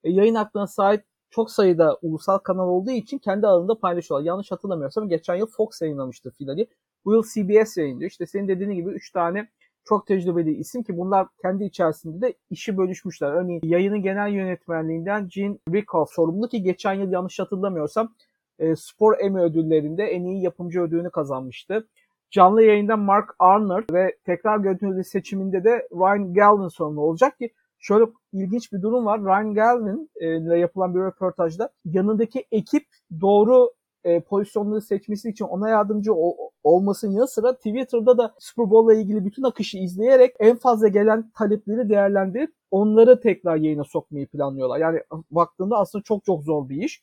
e, 0.04 0.10
yayın 0.10 0.34
haklarına 0.34 0.66
sahip 0.66 1.04
çok 1.30 1.50
sayıda 1.50 1.98
ulusal 2.02 2.38
kanal 2.38 2.68
olduğu 2.68 2.90
için 2.90 3.18
kendi 3.18 3.46
alanında 3.46 3.78
paylaşıyorlar. 3.78 4.26
Yanlış 4.26 4.50
hatırlamıyorsam 4.50 5.08
geçen 5.08 5.34
yıl 5.34 5.46
Fox 5.46 5.82
yayınlamıştı 5.82 6.30
finali. 6.30 6.66
Bu 7.04 7.12
yıl 7.12 7.22
CBS 7.22 7.76
yayınlıyor. 7.76 8.10
İşte 8.10 8.26
senin 8.26 8.48
dediğin 8.48 8.70
gibi 8.70 8.90
3 8.90 9.10
tane 9.10 9.48
çok 9.84 10.06
tecrübeli 10.06 10.54
isim 10.54 10.82
ki 10.82 10.98
bunlar 10.98 11.26
kendi 11.42 11.64
içerisinde 11.64 12.26
de 12.26 12.34
işi 12.50 12.78
bölüşmüşler. 12.78 13.32
Örneğin 13.32 13.60
yayının 13.64 14.02
genel 14.02 14.32
yönetmenliğinden 14.32 15.28
Gene 15.28 15.58
Rickoff 15.72 16.10
sorumlu 16.10 16.48
ki 16.48 16.62
geçen 16.62 16.92
yıl 16.92 17.12
yanlış 17.12 17.38
hatırlamıyorsam 17.38 18.14
e, 18.58 18.76
Spor 18.76 19.18
Emmy 19.20 19.40
ödüllerinde 19.40 20.04
en 20.04 20.24
iyi 20.24 20.42
yapımcı 20.42 20.80
ödülünü 20.80 21.10
kazanmıştı. 21.10 21.88
Canlı 22.30 22.62
yayında 22.62 22.96
Mark 22.96 23.34
Arnold 23.38 23.92
ve 23.92 24.16
tekrar 24.24 24.58
görüntülü 24.58 25.04
seçiminde 25.04 25.64
de 25.64 25.88
Ryan 25.92 26.34
Galvin 26.34 26.68
sorumlu 26.68 27.00
olacak 27.00 27.38
ki 27.38 27.50
şöyle 27.78 28.04
ilginç 28.32 28.72
bir 28.72 28.82
durum 28.82 29.06
var. 29.06 29.20
Ryan 29.20 29.54
Galvin 29.54 30.10
e, 30.16 30.36
ile 30.36 30.58
yapılan 30.58 30.94
bir 30.94 31.00
röportajda 31.00 31.70
yanındaki 31.84 32.44
ekip 32.52 32.86
doğru 33.20 33.70
e, 34.04 34.20
pozisyonları 34.20 34.80
seçmesi 34.80 35.28
için 35.28 35.44
ona 35.44 35.68
yardımcı 35.68 36.14
ol, 36.14 36.34
olmasının 36.64 37.12
yanı 37.12 37.28
sıra 37.28 37.56
Twitter'da 37.56 38.18
da 38.18 38.34
Super 38.38 38.70
Bowl'la 38.70 38.94
ilgili 38.94 39.24
bütün 39.24 39.42
akışı 39.42 39.78
izleyerek 39.78 40.36
en 40.40 40.56
fazla 40.56 40.88
gelen 40.88 41.30
talepleri 41.30 41.88
değerlendirip 41.88 42.54
onları 42.70 43.20
tekrar 43.20 43.56
yayına 43.56 43.84
sokmayı 43.84 44.26
planlıyorlar. 44.26 44.78
Yani 44.78 45.00
baktığında 45.30 45.78
aslında 45.78 46.02
çok 46.02 46.24
çok 46.24 46.42
zor 46.42 46.68
bir 46.68 46.82
iş. 46.82 47.02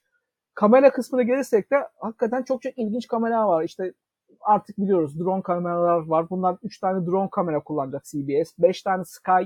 Kamera 0.54 0.92
kısmına 0.92 1.24
gelirsek 1.24 1.72
de 1.72 1.76
hakikaten 2.00 2.44
çok 2.44 2.62
çok 2.62 2.78
ilginç 2.78 3.08
kamera 3.08 3.48
var. 3.48 3.64
İşte 3.64 3.94
artık 4.42 4.78
biliyoruz 4.78 5.20
drone 5.20 5.42
kameralar 5.42 6.08
var. 6.08 6.30
Bunlar 6.30 6.58
3 6.64 6.80
tane 6.80 7.06
drone 7.06 7.30
kamera 7.30 7.64
kullanacak 7.64 8.04
CBS. 8.04 8.54
5 8.60 8.82
tane 8.84 9.06
Sky 9.06 9.44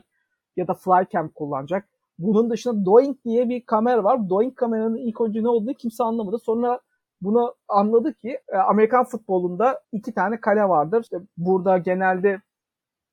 ya 0.58 0.68
da 0.68 0.74
Flycam 0.74 1.30
kullanacak. 1.30 1.90
Bunun 2.20 2.50
dışında 2.50 2.86
Doink 2.86 3.26
diye 3.26 3.50
bir 3.50 3.66
kamera 3.66 4.04
var. 4.04 4.30
Doink 4.30 4.58
kameranın 4.58 4.98
ilk 4.98 5.22
önce 5.22 5.44
ne 5.44 5.50
olduğunu 5.50 5.74
kimse 5.74 6.04
anlamadı. 6.04 6.40
Sonra 6.40 6.80
bunu 7.26 7.56
anladı 7.68 8.14
ki 8.14 8.40
e, 8.48 8.58
Amerikan 8.58 9.06
futbolunda 9.06 9.82
iki 9.92 10.14
tane 10.14 10.42
kale 10.42 10.64
vardır. 10.64 11.02
İşte 11.02 11.18
burada 11.38 11.78
genelde 11.78 12.42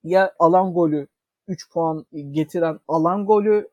ya 0.03 0.33
alan 0.39 0.73
golü 0.73 1.07
3 1.47 1.71
puan 1.73 2.05
getiren 2.31 2.79
alan 2.87 3.25
golü 3.25 3.69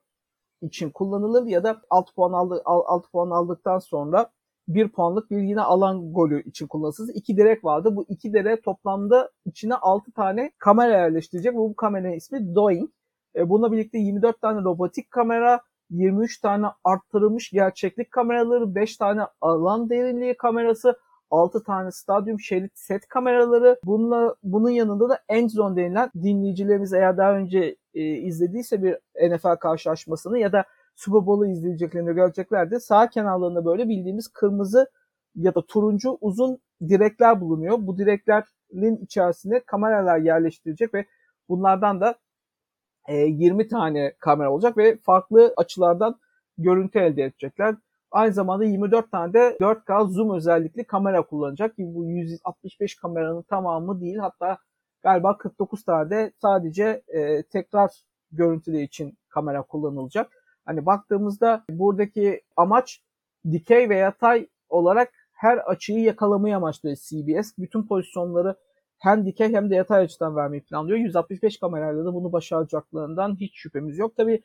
için 0.62 0.90
kullanılır 0.90 1.46
ya 1.46 1.64
da 1.64 1.82
6 1.90 2.14
puan 2.14 2.32
aldı 2.32 2.62
6 2.64 3.10
puan 3.10 3.30
aldıktan 3.30 3.78
sonra 3.78 4.30
1 4.68 4.88
puanlık 4.88 5.30
bir 5.30 5.38
yine 5.42 5.60
alan 5.60 6.12
golü 6.12 6.42
için 6.42 6.66
kullanılır. 6.66 7.14
İki 7.14 7.36
direk 7.36 7.64
vardı. 7.64 7.96
Bu 7.96 8.04
iki 8.08 8.32
direk 8.32 8.64
toplamda 8.64 9.30
içine 9.44 9.74
6 9.74 10.12
tane 10.12 10.52
kamera 10.58 10.98
yerleştirecek. 10.98 11.54
Bu 11.54 11.76
kameranın 11.76 12.12
ismi 12.12 12.54
Doing. 12.54 12.90
E, 13.36 13.48
bununla 13.48 13.72
birlikte 13.72 13.98
24 13.98 14.40
tane 14.40 14.64
robotik 14.64 15.10
kamera, 15.10 15.60
23 15.90 16.40
tane 16.40 16.66
arttırılmış 16.84 17.50
gerçeklik 17.50 18.10
kameraları, 18.10 18.74
5 18.74 18.96
tane 18.96 19.22
alan 19.40 19.90
derinliği 19.90 20.36
kamerası, 20.36 20.98
6 21.30 21.62
tane 21.62 21.92
stadyum 21.92 22.40
şerit 22.40 22.78
set 22.78 23.08
kameraları. 23.08 23.80
Bununla, 23.84 24.34
bunun 24.42 24.70
yanında 24.70 25.08
da 25.08 25.18
Endzone 25.28 25.76
denilen 25.76 26.10
dinleyicilerimiz 26.22 26.92
eğer 26.92 27.16
daha 27.16 27.36
önce 27.36 27.76
e, 27.94 28.02
izlediyse 28.02 28.82
bir 28.82 28.96
NFL 29.30 29.56
karşılaşmasını 29.56 30.38
ya 30.38 30.52
da 30.52 30.64
Super 30.96 31.26
Bowl'u 31.26 31.46
izleyeceklerini 31.46 32.14
göreceklerdi. 32.14 32.80
Sağ 32.80 33.08
kenarlarında 33.08 33.64
böyle 33.64 33.88
bildiğimiz 33.88 34.28
kırmızı 34.28 34.90
ya 35.34 35.54
da 35.54 35.66
turuncu 35.66 36.18
uzun 36.20 36.58
direkler 36.88 37.40
bulunuyor. 37.40 37.78
Bu 37.80 37.98
direklerin 37.98 38.96
içerisine 38.96 39.60
kameralar 39.60 40.18
yerleştirecek 40.18 40.94
ve 40.94 41.06
bunlardan 41.48 42.00
da 42.00 42.14
20 43.16 43.62
e, 43.62 43.68
tane 43.68 44.12
kamera 44.18 44.52
olacak 44.52 44.76
ve 44.76 44.96
farklı 44.96 45.54
açılardan 45.56 46.18
görüntü 46.58 46.98
elde 46.98 47.24
edecekler. 47.24 47.74
Aynı 48.10 48.32
zamanda 48.32 48.64
24 48.64 49.10
tane 49.10 49.32
de 49.32 49.56
4K 49.60 50.08
zoom 50.08 50.36
özellikli 50.36 50.84
kamera 50.84 51.22
kullanacak 51.22 51.76
ki 51.76 51.94
bu 51.94 52.04
165 52.04 52.94
kameranın 52.94 53.42
tamamı 53.42 54.00
değil 54.00 54.16
hatta 54.16 54.58
galiba 55.02 55.38
49 55.38 55.84
tane 55.84 56.10
de 56.10 56.32
sadece 56.42 57.02
e, 57.08 57.42
tekrar 57.42 57.90
görüntüleri 58.32 58.82
için 58.82 59.18
kamera 59.28 59.62
kullanılacak. 59.62 60.32
Hani 60.64 60.86
baktığımızda 60.86 61.64
buradaki 61.70 62.42
amaç 62.56 63.02
dikey 63.50 63.88
ve 63.88 63.96
yatay 63.96 64.46
olarak 64.68 65.12
her 65.32 65.58
açıyı 65.58 66.02
yakalamayı 66.02 66.56
amaçlıyor 66.56 66.96
CBS. 66.96 67.58
Bütün 67.58 67.82
pozisyonları 67.82 68.56
hem 69.00 69.26
dikey 69.26 69.52
hem 69.52 69.70
de 69.70 69.74
yatay 69.74 70.04
açıdan 70.04 70.36
vermeyi 70.36 70.62
planlıyor. 70.62 70.98
165 70.98 71.58
kamerayla 71.58 72.04
da 72.04 72.14
bunu 72.14 72.32
başaracaklarından 72.32 73.36
hiç 73.40 73.56
şüphemiz 73.56 73.98
yok. 73.98 74.16
Tabi 74.16 74.42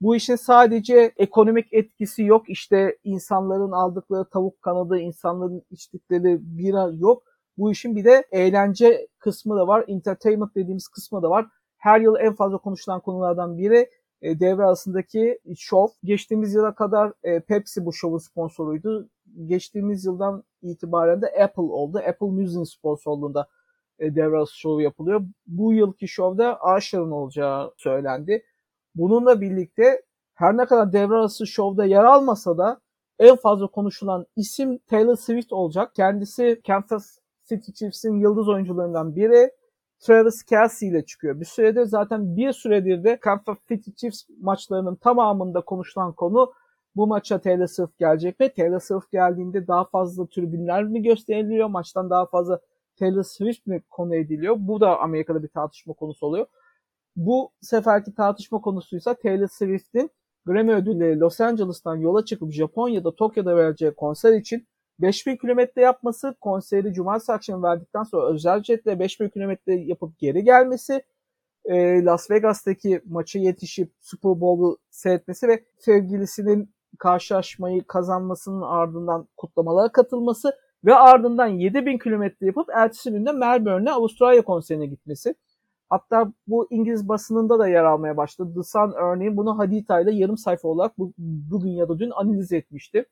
bu 0.00 0.16
işin 0.16 0.36
sadece 0.36 1.12
ekonomik 1.16 1.72
etkisi 1.72 2.22
yok. 2.22 2.50
İşte 2.50 2.98
insanların 3.04 3.72
aldıkları 3.72 4.24
tavuk 4.24 4.62
kanadı, 4.62 4.98
insanların 4.98 5.62
içtikleri 5.70 6.38
bira 6.40 6.90
yok. 6.94 7.22
Bu 7.58 7.72
işin 7.72 7.96
bir 7.96 8.04
de 8.04 8.24
eğlence 8.32 9.08
kısmı 9.18 9.56
da 9.56 9.66
var. 9.66 9.84
Entertainment 9.88 10.54
dediğimiz 10.54 10.88
kısmı 10.88 11.22
da 11.22 11.30
var. 11.30 11.46
Her 11.78 12.00
yıl 12.00 12.16
en 12.16 12.34
fazla 12.34 12.58
konuşulan 12.58 13.00
konulardan 13.00 13.58
biri 13.58 13.90
e, 14.22 14.40
devre 14.40 14.64
arasındaki 14.64 15.38
şov. 15.56 15.88
Geçtiğimiz 16.04 16.54
yıla 16.54 16.74
kadar 16.74 17.12
e, 17.22 17.40
Pepsi 17.40 17.86
bu 17.86 17.92
şovun 17.92 18.18
sponsoruydu. 18.18 19.08
Geçtiğimiz 19.46 20.04
yıldan 20.04 20.44
itibaren 20.62 21.22
de 21.22 21.26
Apple 21.42 21.62
oldu. 21.62 21.98
Apple 21.98 22.26
Music'in 22.26 22.64
sponsorluğunda 22.64 23.48
e, 23.98 24.14
devre 24.14 24.36
arası 24.36 24.58
şovu 24.58 24.80
yapılıyor. 24.80 25.22
Bu 25.46 25.72
yılki 25.72 26.08
şovda 26.08 26.58
Usher'ın 26.76 27.10
olacağı 27.10 27.72
söylendi. 27.76 28.44
Bununla 28.94 29.40
birlikte 29.40 30.02
her 30.34 30.56
ne 30.56 30.66
kadar 30.66 30.92
devre 30.92 31.46
şovda 31.46 31.84
yer 31.84 32.04
almasa 32.04 32.58
da 32.58 32.80
en 33.18 33.36
fazla 33.36 33.66
konuşulan 33.66 34.26
isim 34.36 34.78
Taylor 34.78 35.16
Swift 35.16 35.52
olacak. 35.52 35.94
Kendisi 35.94 36.60
Kansas 36.66 37.18
City 37.48 37.72
Chiefs'in 37.72 38.20
yıldız 38.20 38.48
oyuncularından 38.48 39.16
biri. 39.16 39.50
Travis 40.00 40.42
Kelsey 40.42 40.88
ile 40.88 41.04
çıkıyor. 41.04 41.40
Bir 41.40 41.44
süredir 41.44 41.84
zaten 41.84 42.36
bir 42.36 42.52
süredir 42.52 43.04
de 43.04 43.20
Kansas 43.20 43.58
City 43.68 43.90
Chiefs 43.90 44.22
maçlarının 44.40 44.94
tamamında 44.94 45.60
konuşulan 45.60 46.12
konu 46.12 46.52
bu 46.96 47.06
maça 47.06 47.38
Taylor 47.38 47.66
Swift 47.66 47.98
gelecek 47.98 48.40
mi? 48.40 48.52
Taylor 48.56 48.80
Swift 48.80 49.10
geldiğinde 49.12 49.66
daha 49.66 49.84
fazla 49.84 50.26
tribünler 50.26 50.84
mi 50.84 51.02
gösteriliyor? 51.02 51.68
Maçtan 51.68 52.10
daha 52.10 52.26
fazla 52.26 52.60
Taylor 52.98 53.22
Swift 53.22 53.66
mi 53.66 53.82
konu 53.90 54.14
ediliyor? 54.14 54.56
Bu 54.58 54.80
da 54.80 55.00
Amerika'da 55.00 55.42
bir 55.42 55.48
tartışma 55.48 55.94
konusu 55.94 56.26
oluyor. 56.26 56.46
Bu 57.16 57.50
seferki 57.60 58.14
tartışma 58.14 58.60
konusuysa 58.60 59.14
Taylor 59.14 59.48
Swift'in 59.48 60.10
Grammy 60.46 60.72
ödülleri 60.72 61.20
Los 61.20 61.40
Angeles'tan 61.40 61.96
yola 61.96 62.24
çıkıp 62.24 62.52
Japonya'da 62.52 63.14
Tokyo'da 63.14 63.56
vereceği 63.56 63.94
konser 63.94 64.32
için 64.32 64.68
5000 65.00 65.36
kilometre 65.36 65.82
yapması, 65.82 66.34
konseri 66.40 66.92
cumartesi 66.92 67.32
akşamı 67.32 67.62
verdikten 67.62 68.02
sonra 68.02 68.32
özel 68.32 68.62
jetle 68.62 68.98
5000 68.98 69.28
kilometre 69.28 69.74
yapıp 69.74 70.18
geri 70.18 70.44
gelmesi, 70.44 71.02
e, 71.64 72.04
Las 72.04 72.30
Vegas'taki 72.30 73.02
maça 73.04 73.38
yetişip 73.38 73.92
Super 74.00 74.40
Bowl'u 74.40 74.78
seyretmesi 74.90 75.48
ve 75.48 75.64
sevgilisinin 75.78 76.74
karşılaşmayı 76.98 77.84
kazanmasının 77.86 78.62
ardından 78.62 79.28
kutlamalara 79.36 79.92
katılması 79.92 80.52
ve 80.84 80.94
ardından 80.94 81.46
7000 81.46 81.98
kilometre 81.98 82.46
yapıp 82.46 82.68
ertesi 82.74 83.10
günde 83.10 83.32
Melbourne'e 83.32 83.92
Avustralya 83.92 84.42
konserine 84.42 84.86
gitmesi. 84.86 85.34
Hatta 85.88 86.32
bu 86.46 86.66
İngiliz 86.70 87.08
basınında 87.08 87.58
da 87.58 87.68
yer 87.68 87.84
almaya 87.84 88.16
başladı. 88.16 88.52
The 88.54 88.62
Sun 88.62 88.92
örneğin 88.92 89.36
bunu 89.36 89.58
Hadita 89.58 90.00
ile 90.00 90.14
yarım 90.14 90.36
sayfa 90.36 90.68
olarak 90.68 90.98
bu, 90.98 91.12
bugün 91.18 91.70
ya 91.70 91.88
da 91.88 91.98
dün 91.98 92.10
analiz 92.10 92.52
etmişti. 92.52 93.04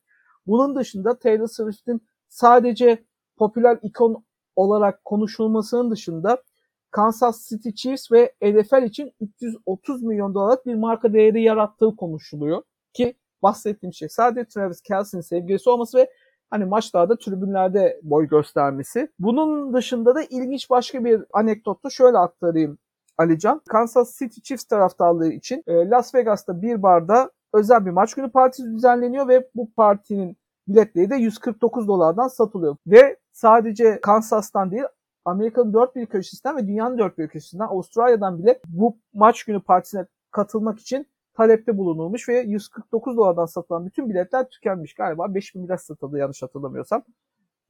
Bunun 0.47 0.77
dışında 0.77 1.19
Taylor 1.19 1.47
Swift'in 1.47 2.03
sadece 2.29 3.05
popüler 3.37 3.79
ikon 3.83 4.25
olarak 4.57 5.05
konuşulmasının 5.05 5.91
dışında 5.91 6.43
Kansas 6.91 7.49
City 7.49 7.71
Chiefs 7.71 8.13
ve 8.13 8.33
NFL 8.43 8.83
için 8.83 9.13
330 9.21 10.03
milyon 10.03 10.35
dolarlık 10.35 10.67
bir 10.67 10.75
marka 10.75 11.13
değeri 11.13 11.43
yarattığı 11.43 11.97
konuşuluyor. 11.97 12.63
Ki 12.93 13.15
bahsettiğim 13.43 13.95
şey 13.95 14.09
sadece 14.09 14.49
Travis 14.49 14.81
Kelsey'nin 14.81 15.23
sevgilisi 15.23 15.71
olması 15.71 15.99
ve 15.99 16.11
hani 16.51 16.65
maçlarda 16.65 17.19
tribünlerde 17.19 18.01
boy 18.03 18.29
göstermesi. 18.29 19.09
Bunun 19.19 19.75
dışında 19.75 20.15
da 20.15 20.23
ilginç 20.23 20.71
başka 20.71 21.05
bir 21.05 21.25
anekdotu 21.33 21.91
şöyle 21.91 22.19
aktarayım 22.19 22.79
Alican. 23.19 23.61
Kansas 23.69 24.19
City 24.19 24.41
Chiefs 24.41 24.65
taraftarlığı 24.65 25.33
için 25.33 25.63
e, 25.67 25.91
Las 25.91 26.15
Vegas'ta 26.15 26.63
bir 26.63 26.83
barda 26.83 27.31
özel 27.55 27.87
bir 27.87 27.91
maç 27.91 28.15
günü 28.15 28.31
partisi 28.31 28.75
düzenleniyor 28.75 29.29
ve 29.29 29.49
bu 29.55 29.73
partinin 29.73 30.37
biletleri 30.69 31.11
de 31.11 31.17
149 31.17 31.89
dolardan 31.89 32.29
satılıyor. 32.29 32.77
Ve 32.87 33.17
sadece 33.33 34.01
Kansas'tan 34.01 34.71
değil 34.71 34.85
Amerika'nın 35.25 35.75
dört 35.75 35.97
bir 35.97 36.07
köşesinden 36.07 36.57
ve 36.57 36.67
dünyanın 36.67 36.99
dört 36.99 37.19
bir 37.19 37.29
köşesinden 37.29 37.67
Avustralya'dan 37.67 38.39
bile 38.39 38.61
bu 38.67 38.97
maç 39.15 39.45
günü 39.45 39.61
partisine 39.61 40.07
katılmak 40.31 40.79
için 40.79 41.07
talepte 41.37 41.79
bulunulmuş 41.79 42.29
ve 42.29 42.41
149 42.41 43.17
dolardan 43.17 43.47
satılan 43.47 43.87
bütün 43.87 44.11
biletler 44.11 44.49
tükenmiş. 44.49 44.95
Galiba 44.95 45.35
5000 45.35 45.65
bilet 45.65 45.81
satıldı 45.81 46.19
yanlış 46.19 46.43
hatırlamıyorsam. 46.43 47.03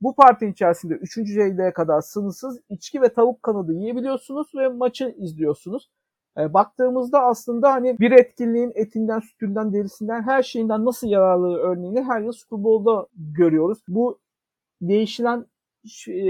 Bu 0.01 0.15
parti 0.15 0.47
içerisinde 0.47 0.95
3. 0.95 1.15
çeyreğe 1.15 1.73
kadar 1.73 2.01
sınırsız 2.01 2.61
içki 2.69 3.03
ve 3.03 3.09
tavuk 3.09 3.43
kanadı 3.43 3.73
yiyebiliyorsunuz 3.73 4.47
ve 4.55 4.69
maçı 4.69 5.15
izliyorsunuz. 5.19 5.91
E, 6.39 6.55
baktığımızda 6.55 7.21
aslında 7.21 7.73
hani 7.73 7.99
bir 7.99 8.13
etkinliğin 8.13 8.73
etinden, 8.75 9.21
sütünden, 9.21 9.73
derisinden 9.73 10.23
her 10.23 10.43
şeyinden 10.43 10.85
nasıl 10.85 11.09
yararlı 11.09 11.59
örneğini 11.59 12.03
her 12.03 12.21
yıl 12.21 12.33
Super 12.33 12.65
Bowl'da 12.65 13.07
görüyoruz. 13.15 13.79
Bu 13.89 14.19
değişilen 14.81 15.47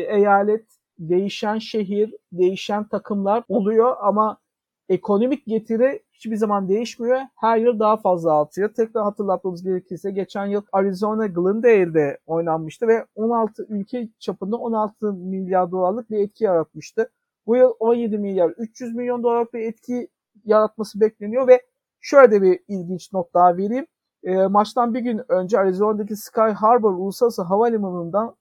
eyalet, 0.09 0.67
değişen 0.99 1.59
şehir, 1.59 2.15
değişen 2.33 2.89
takımlar 2.89 3.45
oluyor 3.49 3.97
ama 4.01 4.39
ekonomik 4.89 5.47
getiri 5.47 6.03
hiçbir 6.13 6.37
zaman 6.37 6.69
değişmiyor. 6.69 7.21
Her 7.37 7.59
yıl 7.59 7.79
daha 7.79 7.97
fazla 7.97 8.41
artıyor. 8.41 8.69
Tekrar 8.69 9.05
hatırlatmamız 9.05 9.63
gerekirse 9.63 10.11
geçen 10.11 10.47
yıl 10.47 10.63
Arizona 10.73 11.27
Glendale'de 11.27 12.19
oynanmıştı 12.27 12.89
ve 12.89 13.07
16 13.15 13.67
ülke 13.69 14.09
çapında 14.19 14.57
16 14.57 15.13
milyar 15.13 15.71
dolarlık 15.71 16.11
bir 16.11 16.19
etki 16.19 16.45
yaratmıştı. 16.45 17.11
Bu 17.47 17.57
yıl 17.57 17.73
17 17.79 18.19
milyar 18.19 18.51
300 18.51 18.95
milyon 18.95 19.23
dolarlık 19.23 19.55
bir 19.55 19.61
etki 19.61 20.09
yaratması 20.45 21.01
bekleniyor 21.01 21.49
ve 21.49 21.63
şöyle 22.01 22.43
bir 22.43 22.61
ilginç 22.69 23.13
not 23.13 23.35
daha 23.35 23.57
vereyim. 23.57 23.87
E, 24.25 24.47
maçtan 24.47 24.95
bir 24.95 25.01
gün 25.01 25.23
önce 25.29 25.59
Arizona'daki 25.59 26.17
Sky 26.17 26.41
Harbor 26.41 26.93
Uluslararası 26.93 27.43
Havalimanı'ndan 27.43 28.37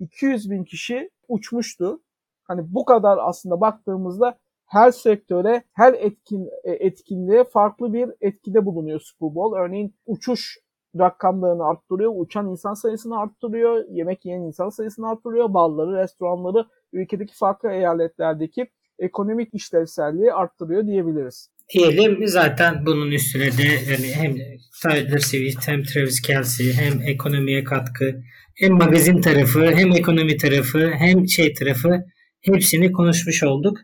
200 0.00 0.50
bin 0.50 0.64
kişi 0.64 1.10
uçmuştu. 1.28 2.00
Hani 2.42 2.74
bu 2.74 2.84
kadar 2.84 3.18
aslında 3.20 3.60
baktığımızda 3.60 4.38
her 4.70 4.90
sektöre, 4.90 5.62
her 5.72 5.92
etkin 5.92 6.48
e, 6.64 6.72
etkinliğe 6.72 7.44
farklı 7.44 7.92
bir 7.92 8.10
etkide 8.20 8.64
bulunuyor 8.64 9.00
Bowl. 9.20 9.56
Örneğin 9.56 9.94
uçuş 10.06 10.58
rakamlarını 10.98 11.64
arttırıyor, 11.64 12.12
uçan 12.16 12.48
insan 12.50 12.74
sayısını 12.74 13.18
arttırıyor, 13.20 13.84
yemek 13.90 14.24
yiyen 14.24 14.40
insan 14.40 14.68
sayısını 14.68 15.10
arttırıyor, 15.10 15.54
balları, 15.54 16.02
restoranları 16.02 16.66
ülkedeki 16.92 17.36
farklı 17.36 17.70
eyaletlerdeki 17.70 18.66
ekonomik 18.98 19.54
işlevselliği 19.54 20.32
arttırıyor 20.32 20.86
diyebiliriz. 20.86 21.48
Diyelim 21.74 22.28
zaten 22.28 22.86
bunun 22.86 23.10
üstüne 23.10 23.44
de 23.44 23.90
yani 23.90 24.14
hem 24.14 24.34
Tyler 24.82 25.18
Swift 25.18 25.68
hem 25.68 25.82
Travis 25.82 26.22
Kelsey 26.22 26.72
hem 26.72 27.02
ekonomiye 27.02 27.64
katkı 27.64 28.22
hem 28.56 28.72
magazin 28.72 29.20
tarafı 29.20 29.60
hem 29.60 29.92
ekonomi 29.92 30.36
tarafı 30.36 30.90
hem 30.90 31.28
şey 31.28 31.54
tarafı 31.54 32.04
hepsini 32.40 32.92
konuşmuş 32.92 33.42
olduk. 33.42 33.78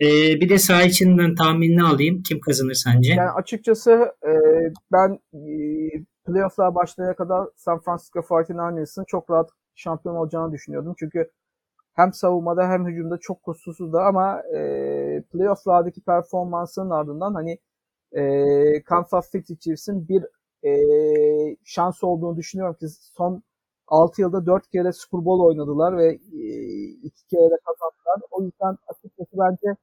Ee, 0.00 0.40
bir 0.40 0.48
de 0.48 0.58
saha 0.58 0.82
içinden 0.82 1.34
tahminini 1.34 1.82
alayım. 1.82 2.22
Kim 2.22 2.40
kazanır 2.40 2.74
sence? 2.74 3.12
Yani 3.12 3.30
açıkçası 3.30 4.12
e, 4.26 4.32
ben 4.92 5.18
e, 5.34 5.40
playofflar 6.26 6.74
başlayana 6.74 7.14
kadar 7.14 7.48
San 7.56 7.80
Francisco 7.80 8.20
49ers'ın 8.20 9.04
çok 9.04 9.30
rahat 9.30 9.50
şampiyon 9.74 10.14
olacağını 10.14 10.52
düşünüyordum. 10.52 10.94
Çünkü 10.98 11.30
hem 11.94 12.12
savunmada 12.12 12.68
hem 12.68 12.86
hücumda 12.86 13.18
çok 13.18 13.42
kusursuzdu 13.42 13.98
ama 13.98 14.42
e, 14.56 14.58
playofflardaki 15.32 16.00
performansının 16.00 16.90
ardından 16.90 17.34
hani 17.34 17.58
e, 18.12 18.82
Kansas 18.82 19.32
City 19.32 19.54
Chiefs'in 19.54 20.08
bir 20.08 20.24
e, 20.64 20.72
şans 21.64 22.04
olduğunu 22.04 22.36
düşünüyorum 22.36 22.76
ki 22.80 22.86
son 22.88 23.42
6 23.88 24.20
yılda 24.22 24.46
4 24.46 24.70
kere 24.70 24.92
Super 24.92 25.24
Bowl 25.24 25.44
oynadılar 25.44 25.96
ve 25.98 26.06
e, 26.12 26.18
2 27.02 27.26
kere 27.26 27.50
de 27.50 27.58
kazandılar. 27.66 28.28
O 28.30 28.42
yüzden 28.42 28.76
açıkçası 28.88 29.30
bence 29.32 29.76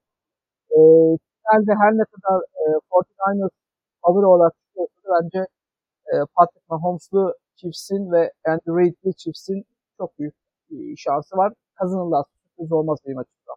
e, 0.71 0.80
her 1.51 1.91
ne 1.97 2.06
kadar 2.12 2.38
e, 2.39 2.63
49ers 2.91 3.49
favori 4.01 4.25
olarak 4.25 4.53
çıkıyorsa 4.60 5.23
bence 5.23 5.39
e, 6.08 6.13
Patrick 6.36 6.65
Mahomes'lu 6.69 7.34
Chiefs'in 7.56 8.12
ve 8.12 8.32
Andy 8.47 8.69
Reid'li 8.77 9.15
Chiefs'in 9.15 9.65
çok 9.97 10.19
büyük 10.19 10.36
şansı 10.97 11.38
var. 11.38 11.53
Kazanırlar. 11.75 12.25
Sürpriz 12.58 12.71
olmaz 12.71 12.99
benim 13.06 13.17
açımdan. 13.17 13.56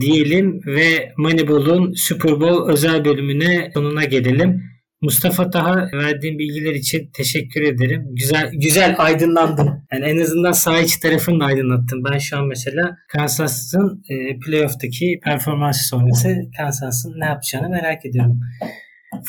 Diyelim 0.00 0.60
ve 0.66 1.12
Moneyball'un 1.16 1.92
Super 1.92 2.40
Bowl 2.40 2.70
özel 2.72 3.04
bölümüne 3.04 3.70
sonuna 3.74 4.04
gelelim. 4.04 4.62
Mustafa 5.00 5.50
Taha 5.50 5.88
verdiğin 5.92 6.38
bilgiler 6.38 6.74
için 6.74 7.10
teşekkür 7.14 7.62
ederim. 7.62 8.06
Güzel 8.10 8.50
güzel 8.52 8.94
aydınlandım. 8.98 9.86
Yani 9.92 10.04
en 10.04 10.20
azından 10.20 10.52
sağ 10.52 10.80
içi 10.80 11.00
tarafını 11.00 11.40
da 11.40 11.44
aydınlattım. 11.44 12.04
Ben 12.04 12.18
şu 12.18 12.38
an 12.38 12.46
mesela 12.46 12.96
Kansas'ın 13.08 14.02
e, 14.10 14.38
playoff'taki 14.38 15.20
performansı 15.24 15.88
sonrası 15.88 16.36
Kansas'ın 16.56 17.20
ne 17.20 17.26
yapacağını 17.26 17.68
merak 17.68 18.06
ediyorum. 18.06 18.40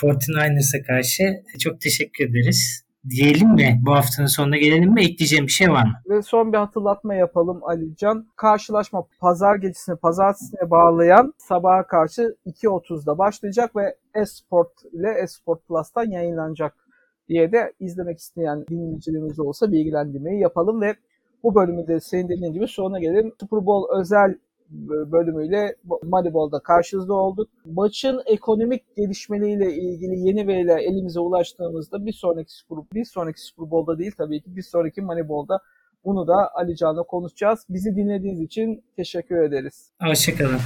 49ers'a 0.02 0.82
karşı 0.84 1.24
çok 1.60 1.82
teşekkür 1.82 2.30
ederiz. 2.30 2.89
Diyelim 3.10 3.50
mi? 3.50 3.80
Bu 3.86 3.92
haftanın 3.92 4.28
sonuna 4.28 4.58
gelelim 4.58 4.94
mi? 4.94 5.02
Ekleyeceğim 5.02 5.48
bir 5.48 5.52
şey 5.52 5.70
var 5.70 5.84
mı? 5.84 5.94
Ve 6.10 6.22
son 6.22 6.54
bir 6.54 6.58
hatırlatma 6.58 7.14
yapalım 7.14 7.64
Alican. 7.64 8.28
Karşılaşma 8.36 9.06
pazar 9.20 9.56
gecesini 9.56 9.96
pazartesine 9.96 10.70
bağlayan 10.70 11.34
sabaha 11.38 11.88
karşı 11.88 12.36
2.30'da 12.46 13.18
başlayacak 13.18 13.76
ve 13.76 13.96
Esport 14.16 14.72
ile 14.94 15.12
Esport 15.12 15.68
Plus'tan 15.68 16.12
yayınlanacak 16.12 16.74
diye 17.30 17.52
de 17.52 17.74
izlemek 17.80 18.20
isteyen 18.20 18.66
dinleyicilerimiz 18.70 19.40
olsa 19.40 19.72
bilgilendirmeyi 19.72 20.42
yapalım 20.42 20.82
ve 20.82 20.96
bu 21.44 21.56
bölümü 21.56 21.88
de 21.88 22.00
senin 22.00 22.30
dediğin 22.30 22.54
gibi 22.54 22.68
sonuna 22.68 23.00
gelelim. 23.00 23.34
Super 23.40 23.66
Bowl 23.66 24.00
özel 24.00 24.36
bölümüyle 25.12 25.76
Moneyball'da 26.04 26.60
karşınızda 26.60 27.14
olduk. 27.14 27.50
Maçın 27.66 28.22
ekonomik 28.26 28.96
gelişmeleriyle 28.98 29.74
ilgili 29.74 30.28
yeni 30.28 30.48
veriler 30.48 30.78
elimize 30.78 31.20
ulaştığımızda 31.20 32.06
bir 32.06 32.14
sonraki 32.14 32.54
Super, 32.54 32.78
bir 32.94 33.06
sonraki 33.06 33.42
Super 33.42 33.72
Bowl'da 33.72 34.00
değil 34.00 34.12
tabii 34.18 34.42
ki 34.42 34.56
bir 34.56 34.62
sonraki 34.62 35.02
Moneyball'da 35.02 35.60
bunu 36.06 36.28
da 36.28 36.56
Ali 36.56 36.76
Can'la 36.76 37.04
konuşacağız. 37.04 37.66
Bizi 37.70 37.96
dinlediğiniz 37.96 38.42
için 38.42 38.84
teşekkür 38.96 39.44
ederiz. 39.44 39.92
Hoşçakalın. 40.02 40.60